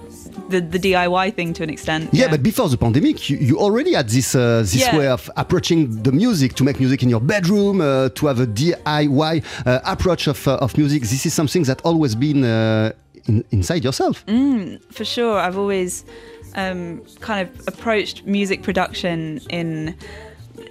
the, 0.50 0.60
the 0.62 0.80
DIY 0.80 1.34
thing 1.36 1.54
to 1.54 1.64
an 1.64 1.70
extent. 1.70 2.10
Yeah, 2.12 2.28
but 2.30 2.42
before 2.44 2.70
the 2.70 2.78
pandemic, 2.78 3.30
you, 3.30 3.38
you 3.38 3.58
already 3.60 3.94
had 3.94 4.10
this 4.10 4.36
uh, 4.36 4.60
this 4.62 4.76
Yeah. 4.76 4.98
way 4.98 5.08
of 5.08 5.30
approaching 5.38 6.04
the 6.04 6.12
music 6.12 6.54
to 6.56 6.64
make 6.64 6.80
music 6.80 7.04
in 7.04 7.10
your 7.10 7.22
bedroom, 7.22 7.82
uh, 7.82 8.10
to 8.10 8.28
have 8.28 8.40
a 8.40 8.48
DIY 8.48 9.44
uh, 9.66 9.80
approach 9.86 10.28
of 10.28 10.48
uh, 10.48 10.58
of 10.66 10.78
music. 10.78 11.02
This 11.02 11.26
is 11.26 11.34
something 11.34 11.64
that 11.64 11.82
always 11.84 12.16
been 12.16 12.44
uh, 12.44 12.92
in, 13.28 13.44
inside 13.52 13.84
yourself. 13.84 14.24
for 14.92 15.06
sure. 15.06 15.38
I've 15.40 15.58
always 15.58 16.04
um, 16.56 17.02
kind 17.20 17.48
of 17.48 17.68
approached 17.68 18.26
music 18.26 18.62
production 18.64 19.40
in 19.50 19.96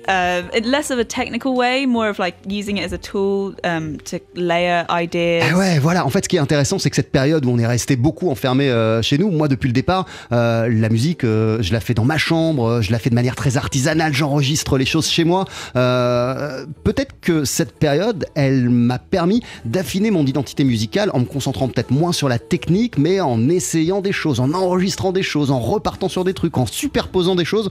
uh, 0.08 0.42
less 0.64 0.90
of 0.90 0.98
a 0.98 1.04
technical 1.04 1.56
way, 1.56 1.86
more 1.86 2.08
of 2.08 2.18
like 2.18 2.36
using 2.48 2.78
it 2.78 2.84
as 2.84 2.92
a 2.92 2.98
tool 2.98 3.54
um, 3.64 3.98
to 3.98 4.18
layer 4.34 4.86
ideas. 4.90 5.46
Eh 5.50 5.54
ouais, 5.54 5.78
voilà. 5.78 6.06
En 6.06 6.10
fait, 6.10 6.24
ce 6.24 6.28
qui 6.28 6.36
est 6.36 6.40
intéressant, 6.40 6.78
c'est 6.78 6.90
que 6.90 6.96
cette 6.96 7.10
période 7.10 7.44
où 7.44 7.50
on 7.50 7.58
est 7.58 7.66
resté 7.66 7.96
beaucoup 7.96 8.30
enfermé 8.30 8.68
euh, 8.68 9.02
chez 9.02 9.18
nous, 9.18 9.30
moi 9.30 9.48
depuis 9.48 9.68
le 9.68 9.72
départ, 9.72 10.06
euh, 10.32 10.68
la 10.70 10.88
musique, 10.88 11.24
euh, 11.24 11.58
je 11.60 11.72
la 11.72 11.80
fais 11.80 11.94
dans 11.94 12.04
ma 12.04 12.18
chambre, 12.18 12.80
je 12.80 12.92
la 12.92 12.98
fais 12.98 13.10
de 13.10 13.14
manière 13.14 13.36
très 13.36 13.56
artisanale, 13.56 14.12
j'enregistre 14.14 14.78
les 14.78 14.86
choses 14.86 15.08
chez 15.08 15.24
moi. 15.24 15.44
Peut-être 15.74 17.14
que 17.20 17.44
cette 17.44 17.72
période, 17.72 18.26
elle 18.34 18.68
m'a 18.68 18.98
permis 18.98 19.42
d'affiner 19.64 20.10
mon 20.10 20.24
identité 20.24 20.64
musicale 20.64 21.10
en 21.12 21.20
me 21.20 21.24
concentrant 21.24 21.68
peut-être 21.68 21.90
moins 21.90 22.12
sur 22.12 22.28
la 22.28 22.38
technique, 22.38 22.98
mais 22.98 23.20
en 23.20 23.48
essayant 23.48 24.00
des 24.00 24.12
choses, 24.12 24.40
en 24.40 24.52
enregistrant 24.52 25.12
des 25.12 25.22
choses, 25.22 25.50
en 25.50 25.60
repartant 25.60 26.08
sur 26.08 26.24
des 26.24 26.34
trucs, 26.34 26.56
en 26.58 26.66
superposant 26.66 27.34
des 27.34 27.44
choses. 27.44 27.68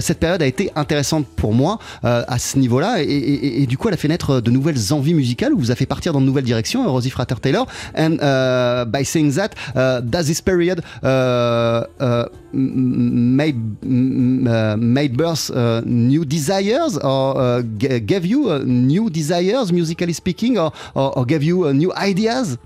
Cette 0.00 0.20
période 0.20 0.42
a 0.42 0.46
été 0.46 0.70
intéressante 0.74 1.26
pour 1.36 1.52
moi 1.52 1.67
euh, 2.04 2.22
à 2.26 2.38
ce 2.38 2.58
niveau-là, 2.58 3.02
et, 3.02 3.66
du 3.66 3.76
coup, 3.78 3.88
elle 3.88 3.94
a 3.94 3.96
fait 3.96 4.08
naître 4.08 4.40
de 4.40 4.50
nouvelles 4.50 4.92
envies 4.92 5.14
musicales, 5.14 5.52
ou 5.54 5.58
vous 5.58 5.70
a 5.70 5.74
fait 5.74 5.86
partir 5.86 6.12
dans 6.12 6.20
de 6.20 6.26
nouvelles 6.26 6.44
directions, 6.52 6.84
euh, 6.84 6.88
Rosie 6.88 7.10
Frater 7.10 7.36
Taylor. 7.40 7.66
And 7.96 8.14
uh, 8.20 8.84
by 8.86 9.04
saying 9.04 9.32
that, 9.38 9.50
uh, 9.74 10.00
does 10.00 10.26
this 10.26 10.40
period 10.40 10.82
uh, 11.02 11.84
uh, 12.00 12.26
made 12.52 13.60
uh, 13.84 14.76
made 14.78 15.16
birth 15.16 15.50
uh, 15.50 15.82
new 15.84 16.24
desires, 16.24 16.98
or 17.02 17.36
uh, 17.36 17.62
gave 18.10 18.24
you 18.24 18.48
uh, 18.48 18.62
new 18.64 19.10
desires, 19.10 19.72
musically 19.72 20.14
speaking, 20.14 20.58
or, 20.58 20.72
or, 20.94 21.18
or 21.18 21.24
gave 21.26 21.42
you 21.42 21.66
uh, 21.66 21.72
new 21.72 21.92
ideas? 21.94 22.56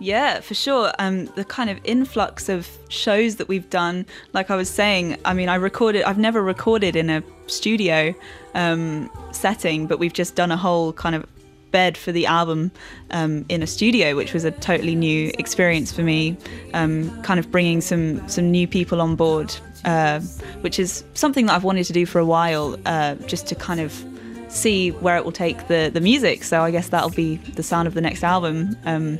Yeah, 0.00 0.40
for 0.40 0.54
sure. 0.54 0.92
Um, 0.98 1.26
the 1.26 1.44
kind 1.44 1.68
of 1.68 1.78
influx 1.84 2.48
of 2.48 2.66
shows 2.88 3.36
that 3.36 3.48
we've 3.48 3.68
done, 3.68 4.06
like 4.32 4.50
I 4.50 4.56
was 4.56 4.70
saying, 4.70 5.18
I 5.26 5.34
mean, 5.34 5.50
I 5.50 5.56
recorded, 5.56 6.04
I've 6.04 6.18
never 6.18 6.42
recorded 6.42 6.96
in 6.96 7.10
a 7.10 7.22
studio 7.48 8.14
um, 8.54 9.10
setting, 9.32 9.86
but 9.86 9.98
we've 9.98 10.14
just 10.14 10.34
done 10.34 10.50
a 10.50 10.56
whole 10.56 10.94
kind 10.94 11.14
of 11.14 11.26
bed 11.70 11.98
for 11.98 12.12
the 12.12 12.24
album 12.24 12.70
um, 13.10 13.44
in 13.50 13.62
a 13.62 13.66
studio, 13.66 14.16
which 14.16 14.32
was 14.32 14.44
a 14.44 14.50
totally 14.50 14.94
new 14.94 15.30
experience 15.38 15.92
for 15.92 16.02
me. 16.02 16.34
Um, 16.72 17.22
kind 17.22 17.38
of 17.38 17.50
bringing 17.50 17.82
some 17.82 18.26
some 18.26 18.50
new 18.50 18.66
people 18.66 19.02
on 19.02 19.16
board, 19.16 19.54
uh, 19.84 20.20
which 20.62 20.78
is 20.78 21.04
something 21.12 21.44
that 21.46 21.54
I've 21.54 21.64
wanted 21.64 21.84
to 21.84 21.92
do 21.92 22.06
for 22.06 22.18
a 22.18 22.26
while, 22.26 22.78
uh, 22.86 23.16
just 23.26 23.46
to 23.48 23.54
kind 23.54 23.80
of 23.80 24.04
see 24.48 24.90
where 24.90 25.16
it 25.16 25.24
will 25.24 25.30
take 25.32 25.68
the 25.68 25.90
the 25.92 26.00
music. 26.00 26.42
So 26.42 26.62
I 26.62 26.70
guess 26.70 26.88
that'll 26.88 27.10
be 27.10 27.36
the 27.36 27.62
sound 27.62 27.86
of 27.86 27.94
the 27.94 28.00
next 28.00 28.24
album. 28.24 28.76
Um, 28.86 29.18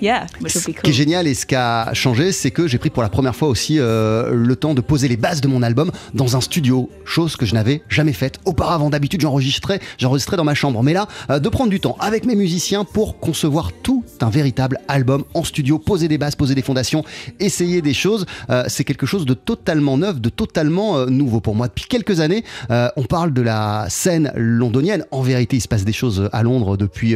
yeah, 0.00 0.26
which 0.40 0.54
will 0.54 0.62
Ce 0.76 0.80
qui 0.82 0.90
est 0.90 0.92
génial 0.92 1.26
et 1.26 1.34
ce 1.34 1.46
qui 1.46 1.54
a 1.54 1.92
changé, 1.94 2.32
c'est 2.32 2.50
que 2.50 2.66
j'ai 2.66 2.78
pris 2.78 2.90
pour 2.90 3.02
la 3.02 3.08
première 3.08 3.34
fois 3.34 3.48
aussi 3.48 3.78
euh, 3.78 4.30
le 4.32 4.56
temps 4.56 4.74
de 4.74 4.80
poser 4.80 5.08
les 5.08 5.16
bases 5.16 5.40
de 5.40 5.48
mon 5.48 5.62
album 5.62 5.90
dans 6.14 6.36
un 6.36 6.40
studio, 6.40 6.90
chose 7.04 7.36
que 7.36 7.46
je 7.46 7.54
n'avais 7.54 7.82
jamais 7.88 8.12
faite 8.12 8.38
auparavant. 8.44 8.90
D'habitude, 8.90 9.20
j'enregistrais, 9.20 9.80
j'enregistrais 9.98 10.36
dans 10.36 10.44
ma 10.44 10.54
chambre, 10.54 10.82
mais 10.82 10.92
là, 10.92 11.08
euh, 11.30 11.38
de 11.38 11.48
prendre 11.48 11.70
du 11.70 11.80
temps 11.80 11.96
avec 12.00 12.24
mes 12.24 12.34
musiciens 12.34 12.84
pour 12.84 13.18
concevoir 13.18 13.70
tout 13.82 14.04
un 14.20 14.30
véritable 14.30 14.78
album 14.88 15.24
en 15.34 15.44
studio, 15.44 15.78
poser 15.78 16.08
des 16.08 16.18
bases, 16.18 16.34
poser 16.36 16.54
des 16.54 16.62
fondations, 16.62 17.04
essayer 17.38 17.82
des 17.82 17.94
choses, 17.94 18.26
euh, 18.50 18.64
c'est 18.68 18.84
quelque 18.84 19.06
chose 19.06 19.26
de 19.26 19.34
totalement 19.34 19.98
neuf, 19.98 20.20
de 20.20 20.28
totalement 20.28 21.06
nouveau 21.06 21.40
pour 21.40 21.54
moi. 21.54 21.68
Depuis 21.68 21.84
quelques 21.84 22.20
années, 22.20 22.44
on 22.68 23.04
parle 23.04 23.32
de 23.32 23.42
la 23.42 23.86
scène 23.88 24.32
londonienne. 24.34 25.04
En 25.10 25.22
vérité, 25.22 25.56
il 25.56 25.60
se 25.60 25.68
passe 25.68 25.84
des 25.84 25.92
choses 25.92 26.28
à 26.32 26.42
Londres 26.42 26.76
depuis 26.76 27.14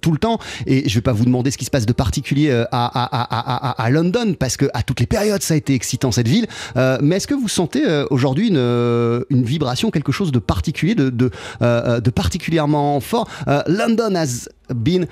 tout 0.00 0.12
le 0.12 0.18
temps, 0.18 0.38
et 0.66 0.88
je 0.88 0.94
vais 0.94 1.00
pas 1.00 1.12
vous 1.12 1.24
demander 1.24 1.50
ce 1.50 1.58
qui 1.58 1.64
se 1.64 1.70
passe 1.70 1.86
de 1.86 1.92
particulier 2.20 2.50
euh, 2.50 2.64
à, 2.70 3.88
London, 3.90 4.34
parce 4.38 4.56
que 4.56 4.66
à 4.74 4.82
toutes 4.82 5.00
les 5.00 5.06
périodes, 5.06 5.42
ça 5.42 5.54
a 5.54 5.56
été 5.56 5.74
excitant 5.74 6.12
cette 6.12 6.28
ville. 6.28 6.46
Euh, 6.76 6.98
mais 7.00 7.16
est-ce 7.16 7.26
que 7.26 7.34
vous 7.34 7.48
sentez 7.48 7.82
euh, 7.86 8.04
aujourd'hui 8.10 8.48
une, 8.48 9.24
une 9.30 9.44
vibration, 9.44 9.90
quelque 9.90 10.12
chose 10.12 10.30
de 10.32 10.38
particulier, 10.38 10.94
de, 10.94 12.10
particulièrement 12.10 13.00
fort? 13.00 13.28
London 13.66 14.14
has 14.14 14.48
been 14.74 15.06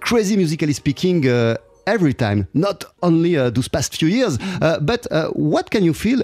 crazy 0.00 0.36
musically 0.36 0.74
speaking. 0.74 1.28
every 1.86 2.12
time, 2.12 2.46
not 2.52 2.84
only 3.02 3.34
uh, 3.38 3.48
those 3.48 3.66
past 3.66 3.96
few 3.96 4.08
years, 4.08 4.36
uh, 4.60 4.78
but 4.78 5.06
uh, 5.10 5.30
what 5.30 5.70
can 5.70 5.82
you 5.82 5.94
feel 5.94 6.20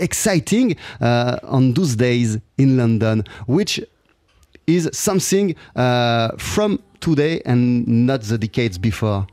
exciting 0.00 0.76
on 1.00 1.74
those 1.74 1.94
days 1.94 2.38
in 2.58 2.76
London, 2.76 3.22
which 3.46 3.80
is 4.66 4.90
something 4.92 5.54
from 6.38 6.80
today 7.00 7.40
and 7.44 7.86
not 7.86 8.22
the 8.22 8.38
decades 8.38 8.78
before? 8.78 9.26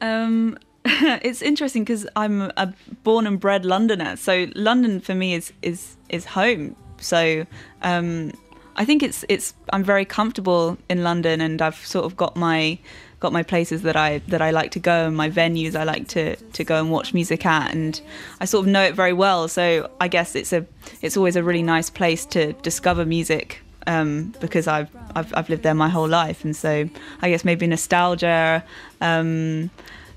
Um, 0.00 0.58
it's 0.84 1.42
interesting 1.42 1.84
because 1.84 2.06
I'm 2.16 2.42
a 2.56 2.72
born 3.02 3.26
and 3.26 3.40
bred 3.40 3.64
Londoner, 3.64 4.16
so 4.16 4.46
London 4.54 5.00
for 5.00 5.14
me 5.14 5.34
is 5.34 5.52
is 5.62 5.96
is 6.08 6.24
home. 6.24 6.76
So 6.98 7.46
um, 7.82 8.32
I 8.76 8.84
think 8.84 9.02
it's 9.02 9.24
it's 9.28 9.54
I'm 9.72 9.82
very 9.82 10.04
comfortable 10.04 10.78
in 10.88 11.02
London, 11.02 11.40
and 11.40 11.60
I've 11.60 11.84
sort 11.84 12.04
of 12.04 12.16
got 12.16 12.36
my 12.36 12.78
got 13.18 13.32
my 13.32 13.42
places 13.42 13.82
that 13.82 13.96
I 13.96 14.18
that 14.28 14.42
I 14.42 14.50
like 14.50 14.70
to 14.72 14.78
go 14.78 15.06
and 15.06 15.16
my 15.16 15.30
venues 15.30 15.74
I 15.74 15.84
like 15.84 16.06
to 16.08 16.36
to 16.36 16.64
go 16.64 16.78
and 16.78 16.90
watch 16.90 17.14
music 17.14 17.46
at, 17.46 17.74
and 17.74 18.00
I 18.40 18.44
sort 18.44 18.66
of 18.66 18.72
know 18.72 18.82
it 18.82 18.94
very 18.94 19.12
well. 19.12 19.48
So 19.48 19.90
I 20.00 20.08
guess 20.08 20.34
it's 20.34 20.52
a 20.52 20.64
it's 21.02 21.16
always 21.16 21.36
a 21.36 21.42
really 21.42 21.62
nice 21.62 21.90
place 21.90 22.24
to 22.26 22.52
discover 22.54 23.04
music 23.04 23.62
um, 23.86 24.34
because 24.40 24.66
I've, 24.66 24.90
I've 25.16 25.32
I've 25.34 25.48
lived 25.48 25.62
there 25.62 25.74
my 25.74 25.88
whole 25.88 26.08
life, 26.08 26.44
and 26.44 26.54
so 26.54 26.88
I 27.22 27.30
guess 27.30 27.44
maybe 27.44 27.66
nostalgia. 27.66 28.62
Um, 29.00 29.70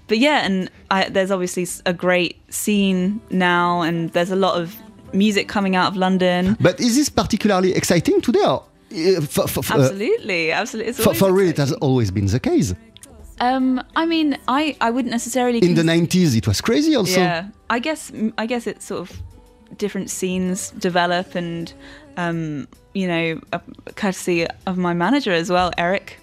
but 0.08 0.18
yeah, 0.18 0.46
and 0.46 0.70
I, 0.92 1.08
there's 1.10 1.32
obviously 1.32 1.68
a 1.86 1.94
great 1.94 2.36
scene 2.54 3.22
now, 3.30 3.82
and 3.82 4.12
there's 4.14 4.32
a 4.32 4.36
lot 4.36 4.60
of 4.60 4.76
music 5.14 5.48
coming 5.48 5.76
out 5.76 5.92
of 5.92 5.96
London. 5.98 6.58
But 6.60 6.80
is 6.80 6.96
this 6.96 7.10
particularly 7.10 7.74
exciting 7.74 8.22
today? 8.22 8.44
Or, 8.44 8.64
uh, 8.92 9.22
for, 9.22 9.48
for, 9.48 9.64
for, 9.64 9.74
uh, 9.74 9.80
Absolutely, 9.82 10.52
absolutely. 10.52 10.90
It's 10.90 11.04
for, 11.04 11.14
for 11.14 11.32
real, 11.32 11.50
it 11.50 11.58
has 11.58 11.74
always 11.74 12.10
been 12.12 12.26
the 12.26 12.40
case. 12.40 12.74
Um, 13.40 13.82
I 13.96 14.06
mean, 14.06 14.38
I 14.48 14.76
I 14.82 14.90
wouldn't 14.92 15.12
necessarily 15.12 15.60
In 15.60 15.76
the 15.76 15.84
90s, 15.84 16.36
it 16.36 16.48
was 16.48 16.60
crazy 16.60 16.96
also. 16.96 17.20
Yeah, 17.20 17.48
I 17.70 17.80
guess 17.80 18.12
I 18.38 18.46
guess 18.46 18.68
it's 18.68 18.86
sort 18.86 19.02
of 19.02 19.22
different 19.78 20.10
scenes 20.10 20.72
develop, 20.72 21.36
and 21.36 21.72
um, 22.20 22.68
you 22.94 23.08
know, 23.08 23.40
courtesy 23.96 24.46
of 24.68 24.78
my 24.78 24.94
manager 24.94 25.32
as 25.32 25.50
well, 25.50 25.72
Eric 25.78 26.20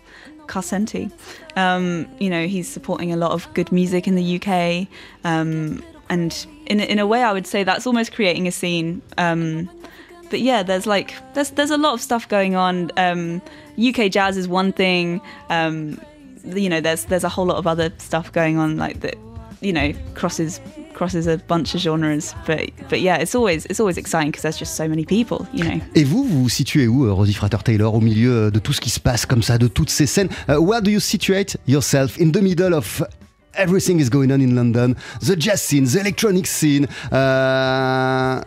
Carcenti. 0.47 1.11
Um, 1.57 2.07
you 2.21 2.29
know, 2.29 2.47
he's 2.47 2.69
supporting 2.69 3.13
a 3.13 3.17
lot 3.17 3.33
of 3.33 3.53
good 3.55 3.73
music 3.73 4.07
in 4.07 4.15
the 4.15 4.37
UK, 4.37 4.89
um, 5.25 5.83
and 6.11 6.47
in 6.67 6.81
in 6.81 6.99
a 6.99 7.07
way, 7.07 7.23
I 7.23 7.33
would 7.33 7.47
say 7.47 7.65
that's 7.65 7.87
almost 7.87 8.13
creating 8.13 8.47
a 8.47 8.53
scene. 8.53 9.01
Um, 9.17 9.71
but 10.29 10.41
yeah, 10.41 10.63
there's 10.63 10.87
like 10.87 11.15
there's 11.35 11.51
there's 11.51 11.71
a 11.71 11.79
lot 11.79 11.95
of 11.95 12.03
stuff 12.03 12.29
going 12.29 12.57
on. 12.57 12.91
Um, 12.99 13.41
UK 13.79 14.11
jazz 14.11 14.37
is 14.37 14.47
one 14.47 14.73
thing. 14.73 15.23
Um, 15.49 15.99
you 16.45 16.69
know, 16.69 16.81
there's 16.83 17.07
there's 17.07 17.25
a 17.25 17.31
whole 17.31 17.47
lot 17.47 17.57
of 17.57 17.67
other 17.67 17.91
stuff 17.99 18.31
going 18.33 18.59
on 18.59 18.77
like 18.77 19.01
that. 19.01 19.17
You 19.63 19.73
know, 19.73 19.95
crosses 20.15 20.61
crosses 20.97 21.27
a 21.29 21.37
bunch 21.37 21.75
of 21.75 21.81
genres. 21.81 22.35
But 22.47 22.71
but 22.89 23.01
yeah, 23.01 23.21
it's 23.21 23.35
always 23.35 23.67
it's 23.67 23.79
always 23.79 23.99
exciting 23.99 24.31
because 24.31 24.43
there's 24.43 24.59
just 24.59 24.75
so 24.75 24.89
many 24.89 25.05
people. 25.05 25.47
You 25.53 25.65
know. 25.65 25.81
Et 25.95 26.05
vous, 26.05 26.25
vous 26.25 26.49
situez 26.49 26.89
où, 26.89 27.05
euh, 27.05 27.13
Rosie 27.13 27.35
Frater 27.35 27.59
Taylor, 27.63 27.95
au 27.95 28.01
milieu 28.01 28.33
euh, 28.33 28.51
de 28.51 28.59
tout 28.59 28.73
ce 28.73 28.81
qui 28.81 28.91
se 28.91 29.01
passe 29.01 29.27
comme 29.27 29.43
ça, 29.43 29.59
de 29.59 29.69
toutes 29.69 29.91
ces 29.91 30.07
scènes 30.07 30.29
Uh, 30.49 30.61
Where 30.61 30.81
do 30.81 30.91
you 30.91 31.01
situate 31.01 31.57
yourself 31.67 32.19
in 32.19 32.31
the 32.31 32.43
middle 32.43 32.75
of 32.75 33.03
everything 33.55 34.01
is 34.01 34.09
going 34.11 34.31
on 34.31 34.41
in 34.41 34.55
London, 34.55 34.95
the 35.21 35.37
jazz 35.37 35.63
scene, 35.63 35.85
the 35.85 36.01
electronic 36.01 36.47
scene, 36.47 36.87
uh, 37.13 38.43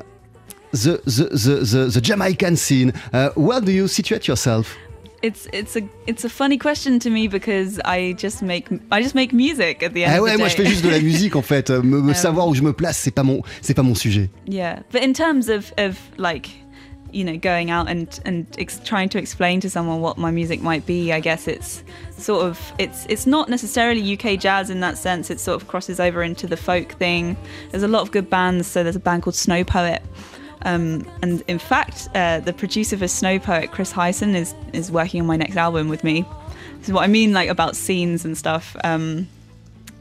the, 0.72 1.02
the, 1.06 1.30
the, 1.32 1.56
the, 1.66 1.86
the 1.94 2.02
Jamaican 2.02 2.56
scene. 2.56 2.94
Uh, 3.14 3.30
where 3.36 3.62
do 3.62 3.72
you 3.72 3.88
situate 3.88 4.28
yourself? 4.28 4.78
It's 5.22 5.48
it's 5.52 5.76
a 5.76 5.82
it's 6.08 6.24
a 6.24 6.30
funny 6.30 6.58
question 6.58 6.98
to 7.00 7.10
me 7.10 7.28
because 7.28 7.80
I 7.84 8.14
just 8.18 8.42
make 8.42 8.68
I 8.92 9.02
just 9.02 9.16
make 9.16 9.34
music 9.34 9.84
at 9.84 9.94
the 9.94 10.06
end 10.06 10.14
Ah 10.14 10.18
of 10.18 10.24
ouais, 10.24 10.34
the 10.34 10.38
moi 10.40 10.48
je 10.48 10.56
day. 10.58 10.64
fais 10.64 10.70
juste 10.70 10.84
de 10.86 10.90
la 10.90 11.00
musique 11.02 11.36
en 11.36 11.42
fait. 11.42 11.70
Euh, 11.70 11.82
Me, 11.82 12.00
me 12.02 12.10
Um, 12.14 12.14
savoir 12.14 12.48
où 12.48 12.56
je 12.56 12.62
me 12.64 12.72
place, 12.72 12.98
c'est 12.98 13.12
pas 13.12 13.24
mon, 13.24 13.42
c'est 13.62 13.74
pas 13.74 13.84
mon 13.84 13.96
sujet. 13.96 14.30
Yeah, 14.48 14.80
but 14.92 15.04
in 15.04 15.14
terms 15.14 15.50
of 15.50 15.74
of 15.78 15.98
like, 16.18 16.48
you 17.12 17.26
know, 17.26 17.36
going 17.38 17.70
out 17.70 17.90
and 17.90 18.08
and 18.26 18.46
ex- 18.58 18.80
trying 18.86 19.10
to 19.10 19.18
explain 19.18 19.60
to 19.60 19.70
someone 19.70 20.00
what 20.00 20.18
my 20.18 20.32
music 20.32 20.62
might 20.62 20.86
be, 20.86 21.12
I 21.12 21.20
guess 21.20 21.48
it's 21.50 21.84
sort 22.18 22.46
of 22.46 22.58
it's 22.78 23.06
it's 23.10 23.26
not 23.28 23.50
necessarily 23.50 24.02
UK 24.14 24.40
jazz 24.40 24.70
in 24.70 24.80
that 24.82 24.98
sense. 24.98 25.30
It 25.30 25.40
sort 25.42 25.62
of 25.62 25.68
crosses 25.68 26.00
over 26.00 26.24
into 26.24 26.48
the 26.48 26.56
folk 26.58 26.94
thing. 26.98 27.36
There's 27.72 27.84
a 27.84 27.90
lot 27.90 28.04
of 28.04 28.12
good 28.12 28.30
bands. 28.30 28.68
So 28.68 28.84
there's 28.84 28.96
a 28.96 29.02
band 29.02 29.24
called 29.24 29.36
Snow 29.36 29.66
Poet. 29.66 30.02
Um, 30.64 31.06
and 31.22 31.42
in 31.48 31.60
fact, 31.60 32.10
uh, 32.16 32.40
the 32.42 32.54
producer 32.54 32.98
for 32.98 33.08
Snow 33.08 33.40
Poet, 33.40 33.72
Chris 33.72 33.92
Hyson, 33.92 34.36
is 34.36 34.54
is 34.74 34.92
working 34.92 35.22
on 35.22 35.28
my 35.28 35.36
next 35.36 35.56
album 35.56 35.90
with 35.90 36.04
me. 36.04 36.26
This 36.80 36.90
is 36.90 36.94
what 36.94 37.04
I 37.04 37.08
mean, 37.08 37.34
like 37.34 37.50
about 37.50 37.76
scenes 37.76 38.26
and 38.26 38.38
stuff. 38.38 38.76
Um, 38.84 39.28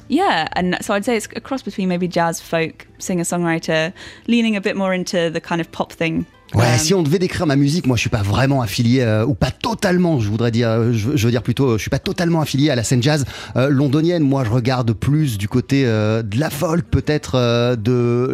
yeah, 0.08 0.48
and 0.52 0.76
so 0.80 0.94
I'd 0.94 1.04
say 1.04 1.16
it's 1.16 1.28
a 1.36 1.40
cross 1.40 1.62
between 1.62 1.88
maybe 1.88 2.08
jazz, 2.08 2.40
folk, 2.40 2.86
singer 2.98 3.24
songwriter, 3.24 3.92
leaning 4.26 4.56
a 4.56 4.60
bit 4.60 4.76
more 4.76 4.94
into 4.94 5.30
the 5.30 5.40
kind 5.40 5.60
of 5.60 5.70
pop 5.70 5.92
thing. 5.92 6.26
Ouais, 6.54 6.64
Um, 6.72 6.78
si 6.78 6.94
on 6.94 7.02
devait 7.02 7.18
décrire 7.18 7.46
ma 7.46 7.56
musique, 7.56 7.86
moi 7.86 7.96
je 7.96 8.00
suis 8.00 8.08
pas 8.10 8.22
vraiment 8.22 8.62
affilié 8.62 9.00
euh, 9.02 9.26
ou 9.26 9.34
pas 9.34 9.50
totalement, 9.50 10.18
je 10.18 10.30
voudrais 10.30 10.50
dire, 10.50 10.68
euh, 10.70 10.92
je, 10.94 11.08
veux- 11.10 11.30
dire 11.30 11.42
plutôt, 11.42 11.70
euh, 11.72 11.76
je 11.76 11.82
suis 11.82 11.90
pas 11.90 11.98
totalement 11.98 12.40
affilié 12.40 12.70
à 12.70 12.74
la 12.74 12.82
scène 12.84 13.02
jazz 13.02 13.26
euh, 13.56 13.68
londonienne. 13.68 14.22
Moi, 14.22 14.44
je 14.44 14.50
regarde 14.50 14.92
plus 14.94 15.36
du 15.36 15.46
côté 15.46 15.82
euh, 15.84 16.22
de 16.22 16.38
la 16.40 16.48
folk, 16.48 16.86
peut-être 16.90 17.32
euh, 17.34 17.76
de 17.76 18.32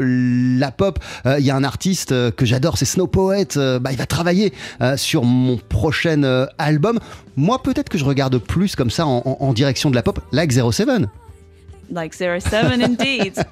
la 0.61 0.70
pop. 0.70 1.00
Euh, 1.27 1.40
Il 1.40 1.44
y 1.44 1.50
a 1.50 1.57
un 1.57 1.64
artiste 1.64 2.12
euh, 2.12 2.31
que 2.31 2.46
j'adore, 2.46 2.79
c'est 2.79 2.85
Snow 2.85 3.09
Poet. 3.09 3.57
Euh, 3.57 3.81
bah, 3.81 3.90
il 3.90 3.98
va 3.98 4.07
travailler 4.07 4.53
euh, 4.81 4.96
sur 4.96 5.24
mon 5.24 5.57
prochain 5.57 6.22
euh, 6.22 6.46
album. 6.59 7.00
Moi, 7.37 7.61
peut-être 7.62 7.88
que 7.88 7.98
je 7.98 8.05
regarde 8.05 8.38
plus 8.38 8.77
comme 8.77 8.90
ça 8.90 9.07
en, 9.07 9.22
en- 9.24 9.37
en 9.40 9.53
direction 9.53 9.90
de 9.90 9.96
la 9.96 10.03
pop, 10.05 10.20
like 10.31 10.53
07. 10.53 10.88
Like 11.90 12.14
zero 12.14 12.38
seven, 12.40 12.81
indeed. 12.83 13.35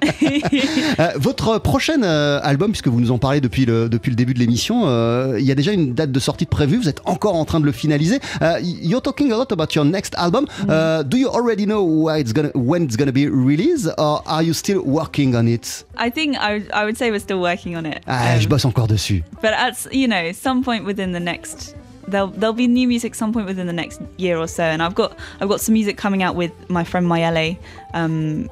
Euh, 0.99 1.09
votre 1.15 1.57
prochain 1.59 2.03
euh, 2.03 2.39
album, 2.43 2.71
puisque 2.71 2.87
vous 2.87 2.99
nous 3.01 3.11
en 3.11 3.17
parlez 3.17 3.41
depuis 3.41 3.65
le, 3.65 3.89
depuis 3.89 4.09
le 4.09 4.15
début 4.15 4.33
de 4.33 4.39
l'émission, 4.39 4.83
euh, 4.85 5.37
il 5.39 5.45
y 5.45 5.51
a 5.51 5.55
déjà 5.55 5.71
une 5.71 5.93
date 5.93 6.11
de 6.11 6.19
sortie 6.19 6.45
de 6.45 6.49
prévue, 6.49 6.77
vous 6.77 6.89
êtes 6.89 7.01
encore 7.05 7.35
en 7.35 7.45
train 7.45 7.59
de 7.59 7.65
le 7.65 7.71
finaliser. 7.71 8.19
Euh, 8.41 8.59
you're 8.61 9.01
talking 9.01 9.31
a 9.31 9.37
lot 9.37 9.51
about 9.51 9.73
your 9.75 9.85
next 9.85 10.13
album. 10.17 10.45
Uh, 10.69 11.03
do 11.03 11.17
you 11.17 11.27
already 11.29 11.65
know 11.65 11.83
where 11.83 12.19
it's 12.19 12.31
gonna, 12.33 12.51
when 12.53 12.83
it's 12.83 12.95
going 12.95 13.07
to 13.07 13.13
be 13.13 13.27
released, 13.27 13.89
or 13.97 14.21
are 14.25 14.43
you 14.43 14.53
still 14.53 14.81
working 14.85 15.35
on 15.35 15.47
it? 15.47 15.85
I 15.97 16.09
think 16.11 16.35
I, 16.37 16.53
would- 16.59 16.71
I 16.73 16.85
would 16.85 16.97
say 16.97 17.09
we're 17.11 17.19
still 17.19 17.41
working 17.41 17.75
on 17.75 17.85
it. 17.85 18.01
Ah, 18.07 18.35
Um, 18.35 18.39
je 18.41 18.47
bosse 18.47 18.65
encore 18.65 18.87
dessus. 18.87 19.23
but 19.41 19.51
at 19.51 19.87
you 19.91 20.07
know 20.07 20.31
some 20.33 20.63
point 20.63 20.85
within 20.85 21.11
the 21.13 21.19
next 21.19 21.75
there'll 22.07 22.27
there'll 22.27 22.53
be 22.53 22.67
new 22.67 22.87
music 22.87 23.15
some 23.15 23.33
point 23.33 23.45
within 23.45 23.67
the 23.67 23.73
next 23.73 24.01
year 24.17 24.37
or 24.37 24.47
so 24.47 24.63
and 24.63 24.81
i've 24.81 24.95
got 24.95 25.17
i've 25.39 25.49
got 25.49 25.61
some 25.61 25.73
music 25.73 25.97
coming 25.97 26.23
out 26.23 26.35
with 26.35 26.51
my 26.69 26.83
friend 26.83 27.05
Mayele 27.07 27.57
um 27.93 28.49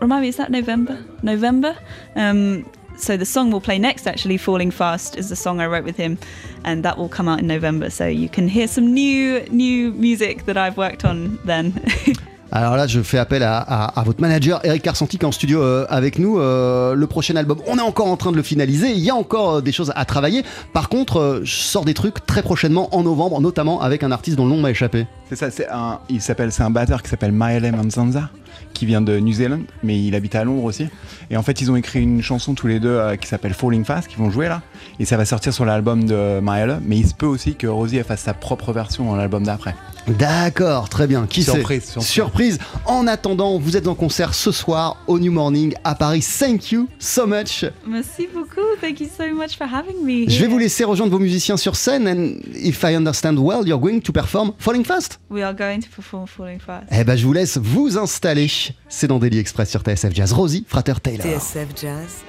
remind 0.00 0.22
me 0.22 0.28
is 0.28 0.36
that 0.36 0.50
november? 0.50 1.02
November? 1.22 1.76
Um 2.16 2.64
so 2.96 3.16
the 3.16 3.24
song 3.24 3.50
we'll 3.50 3.60
play 3.60 3.78
next 3.78 4.06
actually 4.06 4.36
falling 4.36 4.70
fast 4.70 5.16
is 5.16 5.28
the 5.28 5.36
song 5.36 5.60
i 5.60 5.66
wrote 5.66 5.84
with 5.84 5.96
him 5.96 6.18
and 6.64 6.84
that 6.84 6.96
will 6.98 7.08
come 7.08 7.26
out 7.26 7.38
in 7.38 7.46
november 7.46 7.88
so 7.90 8.06
you 8.06 8.28
can 8.28 8.46
hear 8.46 8.68
some 8.68 8.92
new 8.92 9.40
new 9.46 9.92
music 9.92 10.44
that 10.44 10.56
i've 10.56 10.76
worked 10.76 11.04
on 11.04 11.38
then 11.44 11.72
Alors 12.54 12.76
là, 12.76 12.86
je 12.86 13.00
fais 13.00 13.16
appel 13.16 13.42
à, 13.42 13.94
votre 14.04 14.20
manager 14.20 14.60
Eric 14.62 14.82
Carsanti 14.82 15.16
qui 15.16 15.24
est 15.24 15.28
en 15.28 15.32
studio 15.32 15.62
euh, 15.62 15.86
avec 15.88 16.18
nous. 16.18 16.38
Euh, 16.38 16.94
le 16.94 17.06
prochain 17.06 17.34
album, 17.36 17.58
on 17.66 17.78
est 17.78 17.82
encore 17.82 18.08
en 18.08 18.18
train 18.18 18.30
de 18.30 18.36
le 18.36 18.42
finaliser. 18.42 18.90
Il 18.90 18.98
y 18.98 19.08
a 19.08 19.14
encore 19.14 19.54
euh, 19.54 19.60
des 19.62 19.72
choses 19.72 19.90
à 19.96 20.04
travailler. 20.04 20.44
Par 20.74 20.90
contre, 20.90 21.40
je 21.44 21.54
sors 21.54 21.86
des 21.86 21.94
trucs 21.94 22.26
très 22.26 22.42
prochainement 22.42 22.94
en 22.94 23.04
novembre, 23.04 23.40
notamment 23.40 23.80
avec 23.80 24.02
un 24.02 24.12
artiste 24.12 24.36
dont 24.36 24.44
le 24.44 24.50
nom 24.50 24.60
m'a 24.60 24.70
échappé. 24.70 25.06
C'est 25.30 25.36
ça, 25.36 25.50
c'est 25.50 25.66
un, 25.70 26.00
il 26.10 26.20
s'appelle, 26.20 26.52
c'est 26.52 26.62
un 26.62 26.68
batteur 26.68 27.02
qui 27.02 27.08
s'appelle 27.08 27.32
Maele 27.32 27.72
Manzanza, 27.74 28.28
qui 28.74 28.86
vient 28.86 29.00
de 29.00 29.18
New 29.18 29.32
Zealand, 29.32 29.60
mais 29.82 30.02
il 30.02 30.14
habite 30.14 30.34
à 30.34 30.44
Londres 30.44 30.64
aussi. 30.64 30.88
Et 31.30 31.36
en 31.36 31.42
fait, 31.42 31.60
ils 31.60 31.70
ont 31.70 31.76
écrit 31.76 32.00
une 32.00 32.22
chanson 32.22 32.54
tous 32.54 32.66
les 32.66 32.80
deux 32.80 32.88
euh, 32.88 33.16
qui 33.16 33.28
s'appelle 33.28 33.54
Falling 33.54 33.84
Fast, 33.84 34.08
qu'ils 34.08 34.18
vont 34.18 34.30
jouer 34.30 34.48
là. 34.48 34.62
Et 34.98 35.04
ça 35.04 35.16
va 35.16 35.24
sortir 35.24 35.52
sur 35.52 35.64
l'album 35.64 36.04
de 36.04 36.40
Maele, 36.40 36.80
mais 36.84 36.98
il 36.98 37.06
se 37.06 37.14
peut 37.14 37.26
aussi 37.26 37.54
que 37.54 37.66
Rosie 37.66 37.98
elle 37.98 38.04
fasse 38.04 38.22
sa 38.22 38.34
propre 38.34 38.72
version 38.72 39.04
dans 39.04 39.16
l'album 39.16 39.44
d'après. 39.44 39.74
D'accord, 40.08 40.88
très 40.88 41.06
bien. 41.06 41.26
Qui 41.26 41.42
sait 41.44 41.52
Surprise, 41.52 41.84
surprise. 41.84 42.08
Surprise. 42.08 42.58
En 42.86 43.06
attendant, 43.06 43.58
vous 43.58 43.76
êtes 43.76 43.86
en 43.86 43.94
concert 43.94 44.34
ce 44.34 44.50
soir 44.50 44.96
au 45.06 45.18
New 45.18 45.30
Morning 45.30 45.74
à 45.84 45.94
Paris. 45.94 46.26
Thank 46.38 46.72
you 46.72 46.88
so 46.98 47.26
much. 47.26 47.64
merci 47.86 48.28
beaucoup 48.34 48.60
thank 48.80 49.00
you 49.00 49.06
so 49.06 49.32
much 49.34 49.56
for 49.56 49.66
having 49.66 50.04
me 50.04 50.28
Je 50.28 50.40
vais 50.40 50.48
vous 50.48 50.58
laisser 50.58 50.84
rejoindre 50.84 51.12
vos 51.12 51.18
musiciens 51.20 51.56
sur 51.56 51.76
scène. 51.76 52.08
And 52.08 52.40
if 52.54 52.82
I 52.82 52.96
understand 52.96 53.36
well, 53.38 53.66
you're 53.66 53.80
going 53.80 54.00
to 54.00 54.12
perform 54.12 54.52
Falling 54.58 54.84
Fast. 54.84 55.20
we 55.30 55.42
are 55.42 55.54
going 55.54 55.80
to 55.80 55.88
perform 55.94 56.26
falling 56.26 56.58
fast 56.58 56.84
Eh 56.90 57.04
ben, 57.04 57.16
je 57.16 57.24
vous 57.24 57.32
laisse 57.32 57.58
vous 57.58 57.98
installer. 57.98 58.41
C'est 58.88 59.06
dans 59.06 59.18
Daily 59.18 59.38
Express 59.38 59.70
sur 59.70 59.82
TSF 59.82 60.14
Jazz. 60.14 60.32
Rosie 60.32 60.64
Frater 60.66 60.94
Taylor. 61.02 61.24
TSF 61.24 61.68
Jazz, 61.80 62.24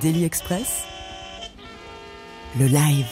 Daily 0.00 0.24
Express, 0.24 0.84
le 2.58 2.66
live. 2.66 3.06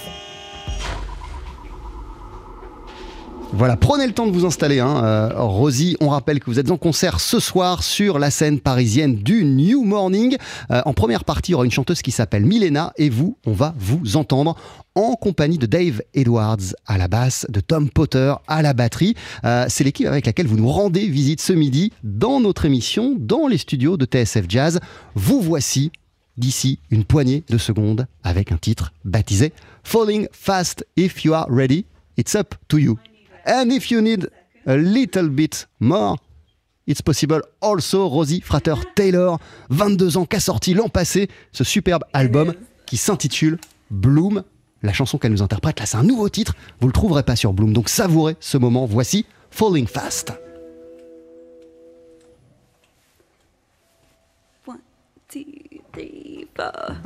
Voilà, 3.53 3.77
prenez 3.77 4.07
le 4.07 4.13
temps 4.13 4.27
de 4.27 4.33
vous 4.33 4.47
installer. 4.47 4.79
Hein. 4.79 5.05
Euh, 5.05 5.31
Rosie, 5.35 5.97
on 6.01 6.09
rappelle 6.09 6.39
que 6.39 6.47
vous 6.47 6.61
êtes 6.61 6.71
en 6.71 6.77
concert 6.77 7.19
ce 7.21 7.41
soir 7.41 7.83
sur 7.83 8.19
la 8.21 8.31
scène 8.31 8.61
parisienne 8.61 9.17
du 9.17 9.45
New 9.45 9.83
Morning. 9.83 10.37
Euh, 10.71 10.83
en 10.87 10.95
première 10.95 11.25
partie, 11.25 11.51
il 11.51 11.53
y 11.53 11.55
aura 11.57 11.65
une 11.65 11.71
chanteuse 11.71 12.01
qui 12.01 12.13
s'appelle 12.13 12.47
Milena 12.47 12.93
et 12.97 13.11
vous, 13.11 13.37
on 13.47 13.53
va 13.53 13.75
vous 13.77 14.17
entendre 14.17 14.57
en 14.95 15.15
compagnie 15.15 15.59
de 15.59 15.67
Dave 15.67 16.01
Edwards 16.15 16.75
à 16.87 16.97
la 16.97 17.09
basse, 17.09 17.45
de 17.49 17.61
Tom 17.61 17.91
Potter 17.91 18.33
à 18.47 18.63
la 18.63 18.73
batterie. 18.73 19.15
Euh, 19.45 19.67
C'est 19.69 19.83
l'équipe 19.85 20.07
avec 20.07 20.27
laquelle 20.27 20.47
vous 20.47 20.57
nous 20.57 20.71
rendez 20.71 21.09
visite 21.09 21.41
ce 21.41 21.53
midi 21.53 21.93
dans 22.05 22.41
notre 22.41 22.65
émission, 22.67 23.17
dans 23.19 23.49
les 23.49 23.59
studios 23.59 23.97
de 23.97 24.05
TSF 24.05 24.45
Jazz. 24.49 24.81
Vous 25.17 25.41
voici 25.41 25.91
d'ici 26.37 26.79
une 26.91 27.05
poignée 27.05 27.43
de 27.51 27.59
secondes 27.59 28.07
avec 28.23 28.53
un 28.53 28.57
titre 28.59 28.93
baptisé 29.05 29.53
Falling 29.83 30.29
Fast. 30.33 30.87
If 30.97 31.25
you 31.25 31.35
are 31.35 31.47
ready, 31.51 31.85
it's 32.17 32.37
up 32.37 32.55
to 32.69 32.79
you. 32.79 32.97
And 33.47 33.71
if 33.71 33.91
you 33.91 34.01
need 34.01 34.31
a 34.67 34.77
little 34.77 35.29
bit 35.29 35.67
more, 35.81 36.17
it's 36.87 37.03
possible 37.03 37.41
also. 37.61 38.07
Rosie 38.09 38.41
Frater 38.41 38.75
Taylor, 38.95 39.39
22 39.71 40.17
ans, 40.19 40.27
qu'a 40.27 40.41
sorti 40.41 40.75
l'an 40.75 40.89
passé 40.89 41.29
ce 41.53 41.65
superbe 41.65 42.05
album 42.13 42.55
qui 42.87 42.97
s'intitule 42.97 43.59
Bloom. 43.91 44.45
La 44.83 44.93
chanson 44.93 45.19
qu'elle 45.19 45.33
nous 45.33 45.43
interprète, 45.43 45.79
là, 45.79 45.87
c'est 45.87 45.97
un 45.97 46.03
nouveau 46.03 46.29
titre. 46.29 46.55
Vous 46.81 46.87
le 46.87 46.93
trouverez 46.93 47.23
pas 47.23 47.37
sur 47.37 47.53
Bloom. 47.53 47.73
Donc 47.73 47.89
savourez 47.89 48.37
ce 48.41 48.57
moment. 48.57 48.87
Voici 48.87 49.27
Falling 49.51 49.87
Fast. 49.87 50.33
One, 54.67 54.79
two, 55.29 55.45
three, 55.93 56.47
four. 56.57 56.97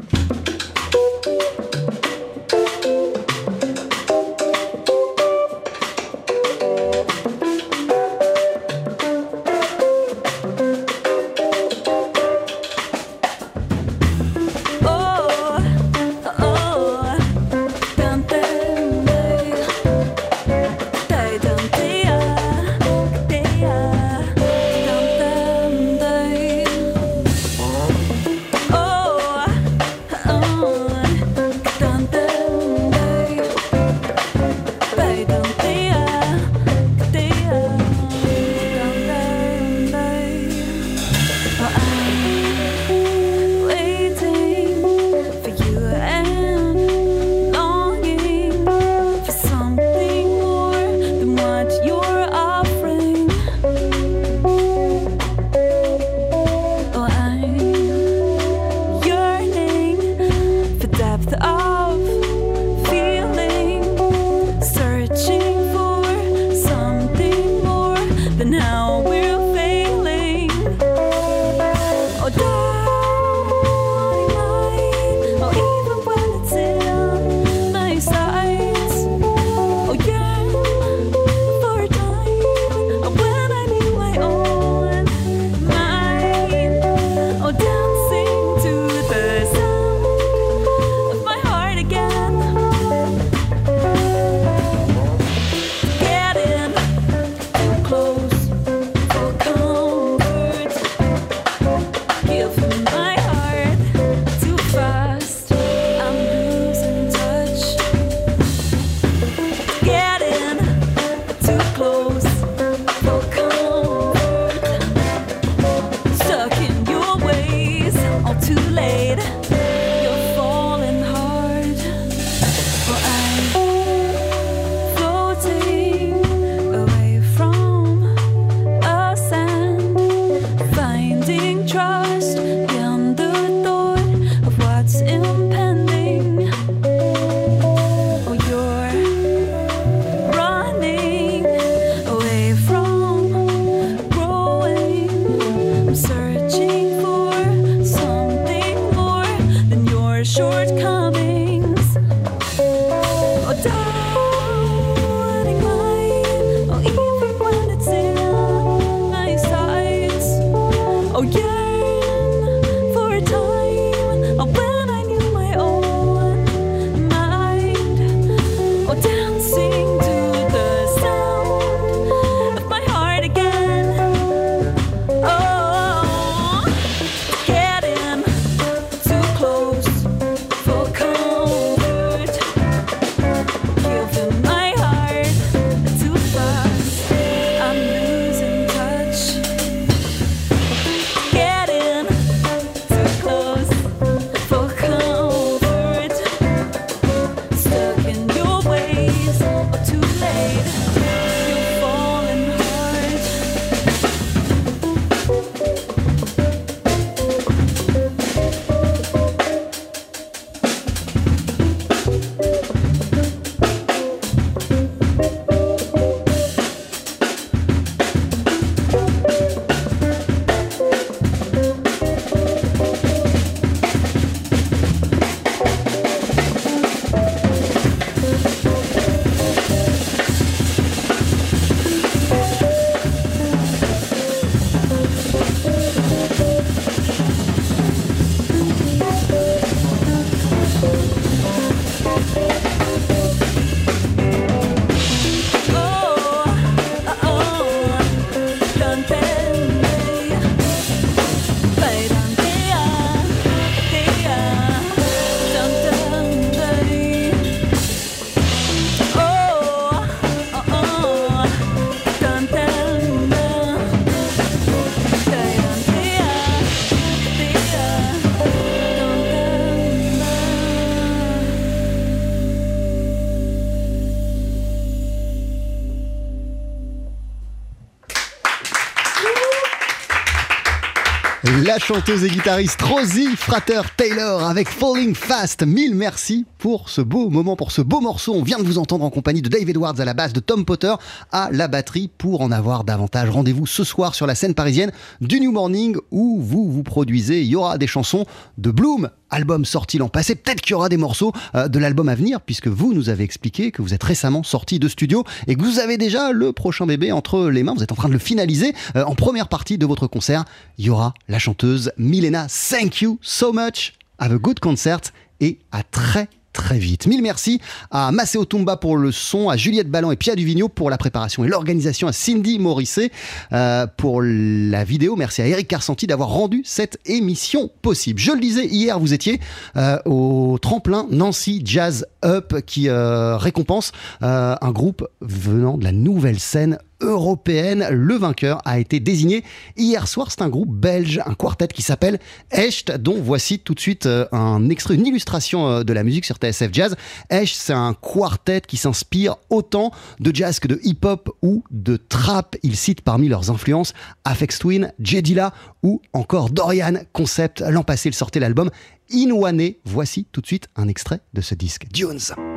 Chanteuse 281.85 282.25
et 282.25 282.31
guitariste 282.31 282.81
Rosie 282.81 283.37
Frater 283.37 283.83
Taylor 283.95 284.43
avec 284.43 284.71
Falling 284.71 285.15
Fast. 285.15 285.67
Mille 285.67 285.95
merci 285.95 286.47
pour 286.65 286.89
ce 286.89 287.03
beau 287.03 287.29
moment, 287.29 287.57
pour 287.57 287.73
ce 287.73 287.83
beau 287.83 288.01
morceau. 288.01 288.33
On 288.33 288.43
vient 288.43 288.57
de 288.57 288.63
vous 288.63 288.79
entendre 288.79 289.05
en 289.05 289.11
compagnie 289.11 289.43
de 289.43 289.51
Dave 289.51 289.69
Edwards 289.69 290.01
à 290.01 290.07
la 290.07 290.15
basse, 290.15 290.33
de 290.33 290.41
Tom 290.41 290.65
Potter 290.65 290.95
à 291.31 291.51
la 291.53 291.69
batterie. 291.69 292.09
Pour 292.17 292.41
en 292.41 292.51
avoir 292.51 292.85
davantage, 292.85 293.29
rendez-vous 293.29 293.67
ce 293.67 293.85
soir 293.85 294.15
sur 294.15 294.27
la 294.27 294.35
scène 294.35 294.55
parisienne 294.55 294.91
du 295.21 295.41
New 295.41 295.53
Morning 295.53 295.95
où 296.11 296.41
vous 296.41 296.73
vous 296.73 296.83
produisez. 296.83 297.43
Il 297.43 297.49
y 297.49 297.55
aura 297.55 297.77
des 297.77 297.87
chansons 297.87 298.25
de 298.57 298.71
Bloom, 298.71 299.11
album 299.29 299.67
sorti 299.67 299.99
l'an 299.99 300.09
passé. 300.09 300.37
Peut-être 300.37 300.63
qu'il 300.63 300.71
y 300.71 300.75
aura 300.75 300.89
des 300.89 300.97
morceaux 300.97 301.35
euh, 301.55 301.69
de 301.69 301.79
l'album 301.79 302.09
à 302.09 302.15
venir 302.15 302.41
puisque 302.41 302.69
vous 302.69 302.95
nous 302.95 303.11
avez 303.11 303.25
expliqué 303.25 303.71
que 303.71 303.83
vous 303.83 303.93
êtes 303.93 304.03
récemment 304.03 304.43
sorti 304.43 304.79
de 304.79 304.89
studio 304.89 305.23
et 305.47 305.57
que 305.57 305.63
vous 305.63 305.81
avez 305.81 305.99
déjà 305.99 306.33
le 306.33 306.55
prochain 306.55 306.87
bébé 306.87 307.13
entre 307.13 307.51
les 307.51 307.63
mains. 307.63 307.75
Vous 307.75 307.83
êtes 307.83 307.93
en 307.93 307.97
train 307.97 308.09
de 308.09 308.15
le 308.15 308.19
finaliser 308.19 308.73
euh, 308.97 309.05
en 309.05 309.15
première 309.15 309.49
partie 309.49 309.77
de 309.77 309.85
votre 309.85 310.07
concert. 310.07 310.47
Il 310.79 310.87
y 310.87 310.89
aura 310.89 311.13
la 311.29 311.39
chanteuse 311.39 311.93
Milena. 311.99 312.47
Thank 312.47 313.03
you 313.03 313.19
so 313.21 313.53
much. 313.53 313.93
Have 314.19 314.33
a 314.33 314.39
good 314.39 314.61
concert 314.61 315.01
et 315.41 315.59
à 315.71 315.83
très 315.83 316.31
très 316.55 316.79
vite. 316.79 317.07
Mille 317.07 317.21
merci 317.21 317.61
à 317.91 318.13
Maceo 318.13 318.47
Tumba 318.47 318.79
pour 318.79 318.97
le 318.97 319.13
son, 319.13 319.51
à 319.51 319.59
Juliette 319.59 319.91
Ballon 319.91 320.13
et 320.13 320.17
Pierre 320.17 320.37
Duvigneau 320.37 320.71
pour 320.71 320.89
la 320.89 320.97
préparation 320.97 321.45
et 321.45 321.49
l'organisation, 321.49 322.09
à 322.09 322.13
Cindy 322.13 322.59
Morisset 322.59 323.11
euh, 323.53 323.87
pour 323.99 324.23
la 324.23 324.85
vidéo. 324.85 325.17
Merci 325.17 325.43
à 325.43 325.47
Eric 325.47 325.69
Carsanti 325.69 326.07
d'avoir 326.07 326.31
rendu 326.31 326.63
cette 326.65 326.99
émission 327.05 327.71
possible. 327.83 328.19
Je 328.19 328.33
le 328.33 328.41
disais 328.41 328.67
hier, 328.67 328.99
vous 328.99 329.13
étiez 329.13 329.41
euh, 329.77 329.99
au 330.07 330.57
tremplin 330.63 331.07
Nancy 331.11 331.61
Jazz 331.65 332.07
Up 332.25 332.55
qui 332.65 332.89
euh, 332.89 333.37
récompense 333.37 333.93
un 334.21 334.71
groupe 334.71 335.07
venant 335.21 335.77
de 335.77 335.85
la 335.85 335.93
nouvelle 335.93 336.39
scène 336.39 336.79
européenne. 337.05 337.87
Le 337.91 338.15
vainqueur 338.15 338.61
a 338.65 338.79
été 338.79 339.01
désigné 339.01 339.45
hier 339.77 340.09
soir. 340.09 340.29
C'est 340.31 340.43
un 340.43 340.49
groupe 340.49 340.75
belge, 340.75 341.21
un 341.25 341.35
quartet 341.35 341.69
qui 341.69 341.83
s'appelle 341.83 342.19
Echt, 342.51 342.91
dont 342.91 343.21
voici 343.21 343.59
tout 343.59 343.75
de 343.75 343.81
suite 343.81 344.07
euh, 344.07 344.27
un 344.33 344.69
extrait, 344.71 344.95
une 344.95 345.07
illustration 345.07 345.69
euh, 345.69 345.83
de 345.85 345.93
la 345.93 346.03
musique 346.03 346.25
sur 346.25 346.37
TSF 346.37 346.71
Jazz. 346.73 346.97
Echt, 347.31 347.57
c'est 347.57 347.73
un 347.73 347.95
quartet 347.95 348.63
qui 348.63 348.77
s'inspire 348.77 349.37
autant 349.51 349.93
de 350.21 350.35
jazz 350.35 350.59
que 350.59 350.69
de 350.69 350.81
hip-hop 350.83 351.31
ou 351.43 351.63
de 351.71 351.97
trap. 351.97 352.57
Il 352.63 352.77
cite 352.77 353.03
parmi 353.03 353.29
leurs 353.29 353.51
influences 353.51 353.93
Afex 354.25 354.59
Twin, 354.59 354.93
Jedila 354.99 355.53
ou 355.83 356.01
encore 356.13 356.51
Dorian 356.51 356.95
Concept. 357.13 357.61
L'an 357.61 357.83
passé, 357.83 358.09
il 358.09 358.15
sortait 358.15 358.41
l'album 358.41 358.71
Inouane. 359.11 359.73
Voici 359.85 360.27
tout 360.33 360.41
de 360.41 360.47
suite 360.47 360.69
un 360.77 360.89
extrait 360.89 361.21
de 361.33 361.41
ce 361.41 361.55
disque. 361.55 361.87
Dunes. 361.93 362.54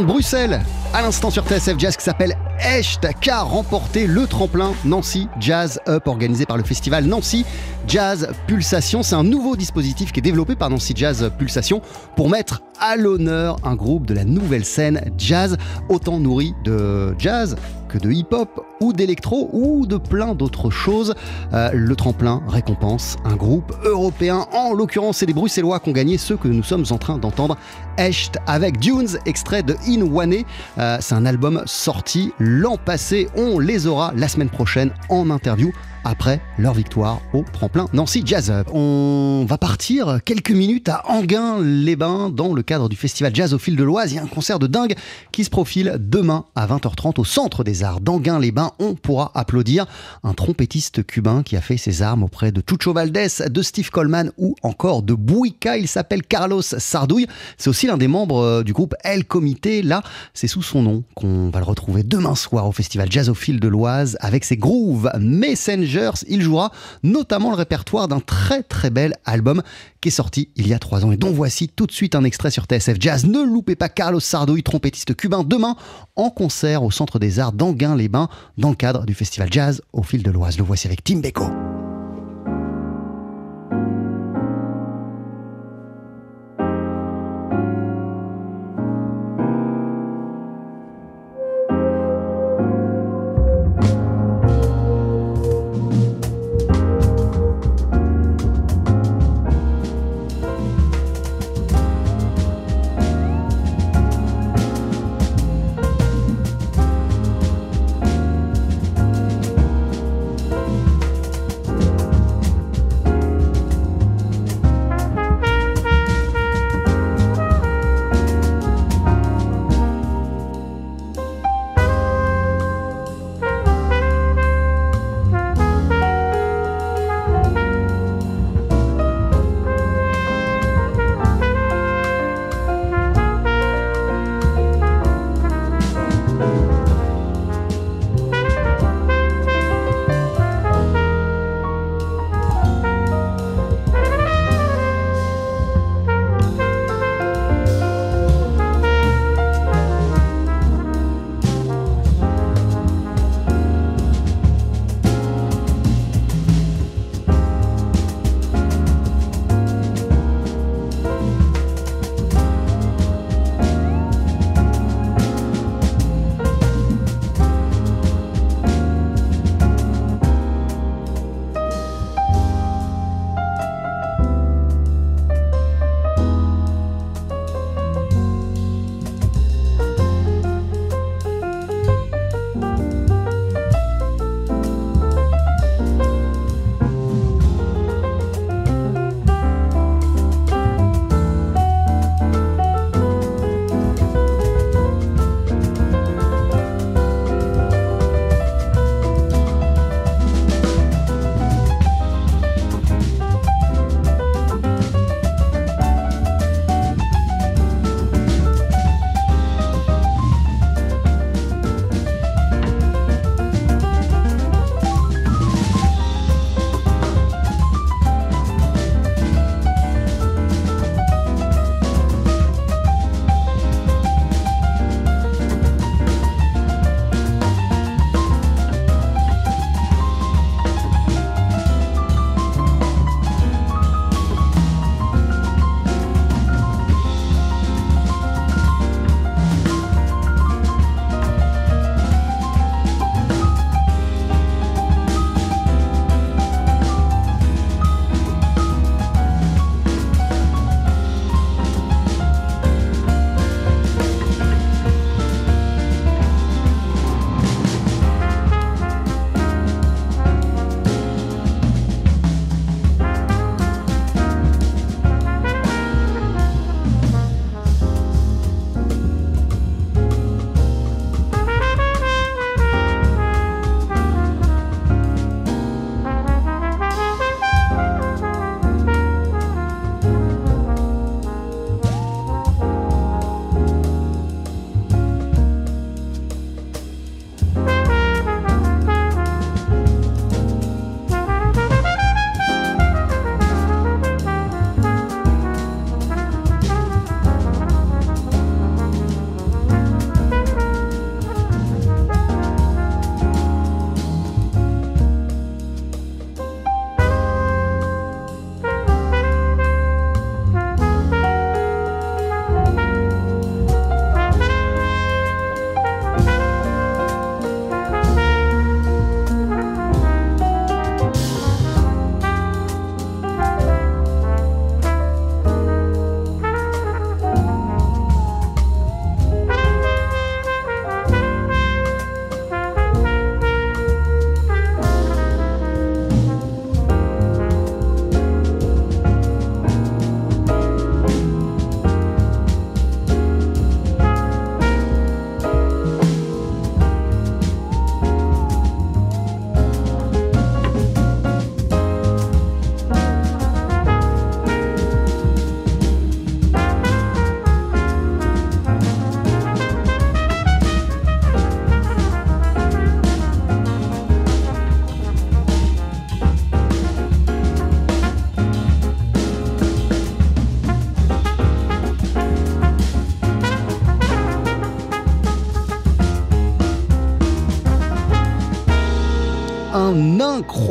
De 0.00 0.04
Bruxelles, 0.04 0.60
à 0.94 1.02
l'instant 1.02 1.30
sur 1.30 1.44
TSF 1.44 1.78
Jazz, 1.78 1.96
qui 1.96 2.04
s'appelle 2.04 2.36
Echt, 2.58 3.06
qui 3.20 3.30
a 3.30 3.42
remporté 3.42 4.06
le 4.06 4.26
tremplin 4.26 4.72
Nancy 4.84 5.28
Jazz 5.38 5.80
Up, 5.86 6.06
organisé 6.06 6.46
par 6.46 6.56
le 6.56 6.64
festival 6.64 7.04
Nancy 7.04 7.44
Jazz 7.86 8.30
Pulsation. 8.46 9.02
C'est 9.02 9.16
un 9.16 9.24
nouveau 9.24 9.54
dispositif 9.54 10.12
qui 10.12 10.20
est 10.20 10.22
développé 10.22 10.56
par 10.56 10.70
Nancy 10.70 10.94
Jazz 10.96 11.30
Pulsation 11.38 11.82
pour 12.16 12.30
mettre 12.30 12.62
à 12.80 12.96
l'honneur 12.96 13.56
un 13.64 13.74
groupe 13.74 14.06
de 14.06 14.14
la 14.14 14.24
nouvelle 14.24 14.64
scène 14.64 15.02
jazz, 15.18 15.56
autant 15.88 16.18
nourri 16.18 16.54
de 16.64 17.14
jazz 17.18 17.56
que 17.88 17.98
de 17.98 18.10
hip-hop 18.10 18.64
ou 18.82 18.92
d'électro 18.92 19.48
ou 19.52 19.86
de 19.86 19.96
plein 19.96 20.34
d'autres 20.34 20.70
choses. 20.70 21.14
Euh, 21.52 21.70
le 21.72 21.96
tremplin 21.96 22.42
récompense 22.48 23.16
un 23.24 23.36
groupe 23.36 23.72
européen. 23.84 24.46
En 24.52 24.74
l'occurrence, 24.74 25.18
c'est 25.18 25.26
les 25.26 25.32
Bruxellois 25.32 25.80
qui 25.80 25.90
ont 25.90 25.92
gagné 25.92 26.18
ce 26.18 26.34
que 26.34 26.48
nous 26.48 26.62
sommes 26.62 26.84
en 26.90 26.98
train 26.98 27.18
d'entendre. 27.18 27.56
Echt 27.96 28.38
avec 28.46 28.78
Dunes, 28.78 29.18
extrait 29.26 29.62
de 29.62 29.76
In 29.86 30.02
One. 30.02 30.34
Euh, 30.78 30.96
c'est 31.00 31.14
un 31.14 31.26
album 31.26 31.62
sorti 31.66 32.32
l'an 32.38 32.76
passé. 32.76 33.28
On 33.36 33.58
les 33.58 33.86
aura 33.86 34.12
la 34.16 34.28
semaine 34.28 34.50
prochaine 34.50 34.92
en 35.08 35.30
interview 35.30 35.72
après 36.04 36.40
leur 36.58 36.74
victoire 36.74 37.20
au 37.32 37.44
tremplin 37.52 37.86
Nancy 37.92 38.22
Jazz. 38.24 38.52
On 38.72 39.46
va 39.48 39.58
partir 39.58 40.18
quelques 40.24 40.50
minutes 40.50 40.88
à 40.88 41.02
Anguin-les-Bains 41.08 42.30
dans 42.30 42.54
le 42.54 42.62
cadre 42.62 42.88
du 42.88 42.96
festival 42.96 43.34
Jazz 43.34 43.54
au 43.54 43.58
fil 43.58 43.76
de 43.76 43.84
l'Oise. 43.84 44.12
Il 44.12 44.16
y 44.16 44.18
a 44.18 44.22
un 44.22 44.26
concert 44.26 44.58
de 44.58 44.66
dingue 44.66 44.94
qui 45.30 45.44
se 45.44 45.50
profile 45.50 45.96
demain 45.98 46.44
à 46.54 46.66
20h30 46.66 47.20
au 47.20 47.24
centre 47.24 47.64
des 47.64 47.84
arts 47.84 48.00
d'Anguin-les-Bains. 48.00 48.71
On 48.78 48.94
pourra 48.94 49.30
applaudir 49.34 49.86
un 50.22 50.34
trompettiste 50.34 51.06
cubain 51.06 51.42
qui 51.42 51.56
a 51.56 51.60
fait 51.60 51.76
ses 51.76 52.02
armes 52.02 52.22
auprès 52.22 52.52
de 52.52 52.62
Chucho 52.68 52.92
Valdés, 52.92 53.28
de 53.48 53.62
Steve 53.62 53.90
Coleman 53.90 54.32
ou 54.38 54.54
encore 54.62 55.02
de 55.02 55.14
Buica. 55.14 55.76
Il 55.76 55.88
s'appelle 55.88 56.22
Carlos 56.22 56.62
Sardouille. 56.62 57.26
C'est 57.58 57.70
aussi 57.70 57.86
l'un 57.86 57.96
des 57.96 58.08
membres 58.08 58.42
euh, 58.42 58.62
du 58.62 58.72
groupe 58.72 58.94
El 59.04 59.24
Comité. 59.24 59.82
Là, 59.82 60.02
c'est 60.34 60.48
sous 60.48 60.62
son 60.62 60.82
nom 60.82 61.04
qu'on 61.14 61.50
va 61.50 61.60
le 61.60 61.66
retrouver 61.66 62.02
demain 62.02 62.34
soir 62.34 62.66
au 62.66 62.72
festival 62.72 63.10
Jazz 63.10 63.28
au 63.28 63.34
fil 63.34 63.60
de 63.60 63.68
l'Oise 63.68 64.16
avec 64.20 64.44
ses 64.44 64.56
grooves 64.56 65.10
Messenger 65.18 66.10
il 66.28 66.42
jouera 66.42 66.72
notamment 67.02 67.50
le 67.50 67.56
répertoire 67.56 68.08
d'un 68.08 68.20
très 68.20 68.62
très 68.62 68.90
bel 68.90 69.14
album 69.24 69.62
qui 70.00 70.08
est 70.08 70.12
sorti 70.12 70.50
il 70.56 70.66
y 70.66 70.74
a 70.74 70.78
trois 70.78 71.04
ans 71.04 71.12
et 71.12 71.16
dont 71.16 71.30
voici 71.30 71.68
tout 71.68 71.86
de 71.86 71.92
suite 71.92 72.14
un 72.14 72.24
extrait 72.24 72.50
sur 72.50 72.64
TSF 72.64 72.96
Jazz. 72.98 73.24
Ne 73.24 73.42
loupez 73.42 73.76
pas 73.76 73.88
Carlos 73.88 74.20
Sardouille, 74.20 74.62
trompettiste 74.62 75.14
cubain, 75.14 75.44
demain 75.44 75.76
en 76.16 76.30
concert 76.30 76.82
au 76.82 76.90
Centre 76.90 77.18
des 77.18 77.38
Arts 77.38 77.52
d'Anguin-les-Bains 77.52 78.28
dans 78.62 78.70
le 78.70 78.76
cadre 78.76 79.04
du 79.04 79.12
festival 79.12 79.48
Jazz 79.52 79.82
au 79.92 80.04
fil 80.04 80.22
de 80.22 80.30
l'Oise. 80.30 80.56
Le 80.56 80.62
voici 80.62 80.86
avec 80.86 81.02
Tim 81.02 81.18
Beko. 81.18 81.50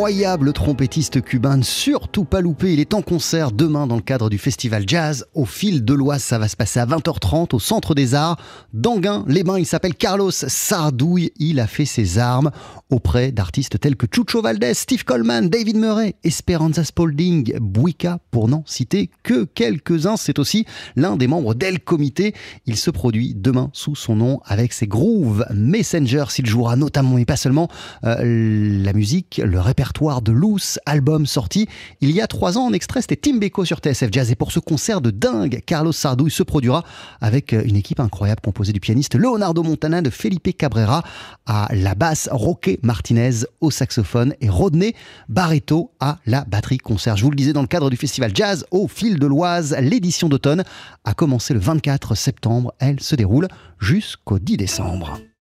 Incroyable 0.01 0.51
trompettiste 0.51 1.21
cubain, 1.21 1.61
surtout 1.61 2.23
pas 2.23 2.41
loupé. 2.41 2.73
Il 2.73 2.79
est 2.79 2.95
en 2.95 3.03
concert 3.03 3.51
demain 3.51 3.85
dans 3.85 3.97
le 3.97 4.01
cadre 4.01 4.31
du 4.31 4.39
festival 4.39 4.85
jazz 4.87 5.27
au 5.35 5.45
fil 5.45 5.85
de 5.85 5.93
l'Oise. 5.93 6.23
Ça 6.23 6.39
va 6.39 6.47
se 6.47 6.55
passer 6.55 6.79
à 6.79 6.87
20h30 6.87 7.55
au 7.55 7.59
Centre 7.59 7.93
des 7.93 8.15
Arts 8.15 8.37
d'Anguin. 8.73 9.23
Les 9.27 9.43
Bains, 9.43 9.59
il 9.59 9.67
s'appelle 9.67 9.93
Carlos 9.93 10.31
Sardouille. 10.31 11.31
Il 11.37 11.59
a 11.59 11.67
fait 11.67 11.85
ses 11.85 12.17
armes 12.17 12.49
auprès 12.89 13.31
d'artistes 13.31 13.79
tels 13.79 13.95
que 13.95 14.07
Chucho 14.11 14.41
Valdés, 14.41 14.73
Steve 14.73 15.03
Coleman, 15.03 15.49
David 15.49 15.77
Murray, 15.77 16.15
Esperanza 16.23 16.83
Spalding, 16.83 17.59
Buica, 17.59 18.17
pour 18.31 18.47
n'en 18.47 18.63
citer 18.65 19.11
que 19.21 19.43
quelques-uns. 19.43 20.17
C'est 20.17 20.39
aussi 20.39 20.65
l'un 20.95 21.15
des 21.15 21.27
membres 21.27 21.53
d'El 21.53 21.79
Comité. 21.79 22.33
Il 22.65 22.75
se 22.75 22.89
produit 22.89 23.35
demain 23.35 23.69
sous 23.71 23.95
son 23.95 24.15
nom 24.15 24.41
avec 24.45 24.73
ses 24.73 24.87
grooves 24.87 25.45
Messenger. 25.53 26.25
S'il 26.29 26.47
jouera 26.47 26.75
notamment, 26.75 27.17
mais 27.17 27.25
pas 27.25 27.37
seulement, 27.37 27.69
euh, 28.03 28.83
la 28.83 28.93
musique, 28.93 29.39
le 29.45 29.59
répertoire 29.59 29.90
de 30.21 30.31
Loose, 30.31 30.79
album 30.85 31.25
sorti 31.25 31.67
il 32.01 32.11
y 32.11 32.21
a 32.21 32.27
trois 32.27 32.57
ans 32.57 32.65
en 32.65 32.73
extrait. 32.73 33.01
C'était 33.01 33.15
Tim 33.15 33.37
Beko 33.37 33.65
sur 33.65 33.77
TSF 33.77 34.09
Jazz. 34.11 34.31
Et 34.31 34.35
pour 34.35 34.51
ce 34.51 34.59
concert 34.59 35.01
de 35.01 35.11
dingue, 35.11 35.61
Carlos 35.65 35.91
Sardouille 35.91 36.31
se 36.31 36.43
produira 36.43 36.83
avec 37.19 37.51
une 37.51 37.75
équipe 37.75 37.99
incroyable 37.99 38.41
composée 38.41 38.73
du 38.73 38.79
pianiste 38.79 39.15
Leonardo 39.15 39.63
Montana, 39.63 40.01
de 40.01 40.09
Felipe 40.09 40.57
Cabrera 40.57 41.03
à 41.45 41.67
la 41.73 41.93
basse, 41.93 42.29
Roque 42.31 42.77
Martinez 42.81 43.45
au 43.59 43.69
saxophone 43.69 44.33
et 44.41 44.49
Rodney 44.49 44.95
Barreto 45.29 45.91
à 45.99 46.17
la 46.25 46.45
batterie 46.45 46.77
concert. 46.77 47.17
Je 47.17 47.23
vous 47.23 47.31
le 47.31 47.35
disais 47.35 47.53
dans 47.53 47.61
le 47.61 47.67
cadre 47.67 47.89
du 47.89 47.97
festival 47.97 48.31
Jazz 48.33 48.65
au 48.71 48.87
fil 48.87 49.19
de 49.19 49.27
l'Oise, 49.27 49.75
l'édition 49.79 50.29
d'automne 50.29 50.63
a 51.03 51.13
commencé 51.13 51.53
le 51.53 51.59
24 51.59 52.15
septembre. 52.15 52.73
Elle 52.79 52.99
se 52.99 53.15
déroule 53.15 53.47
jusqu'au 53.79 54.39
10 54.39 54.57
décembre. 54.57 55.19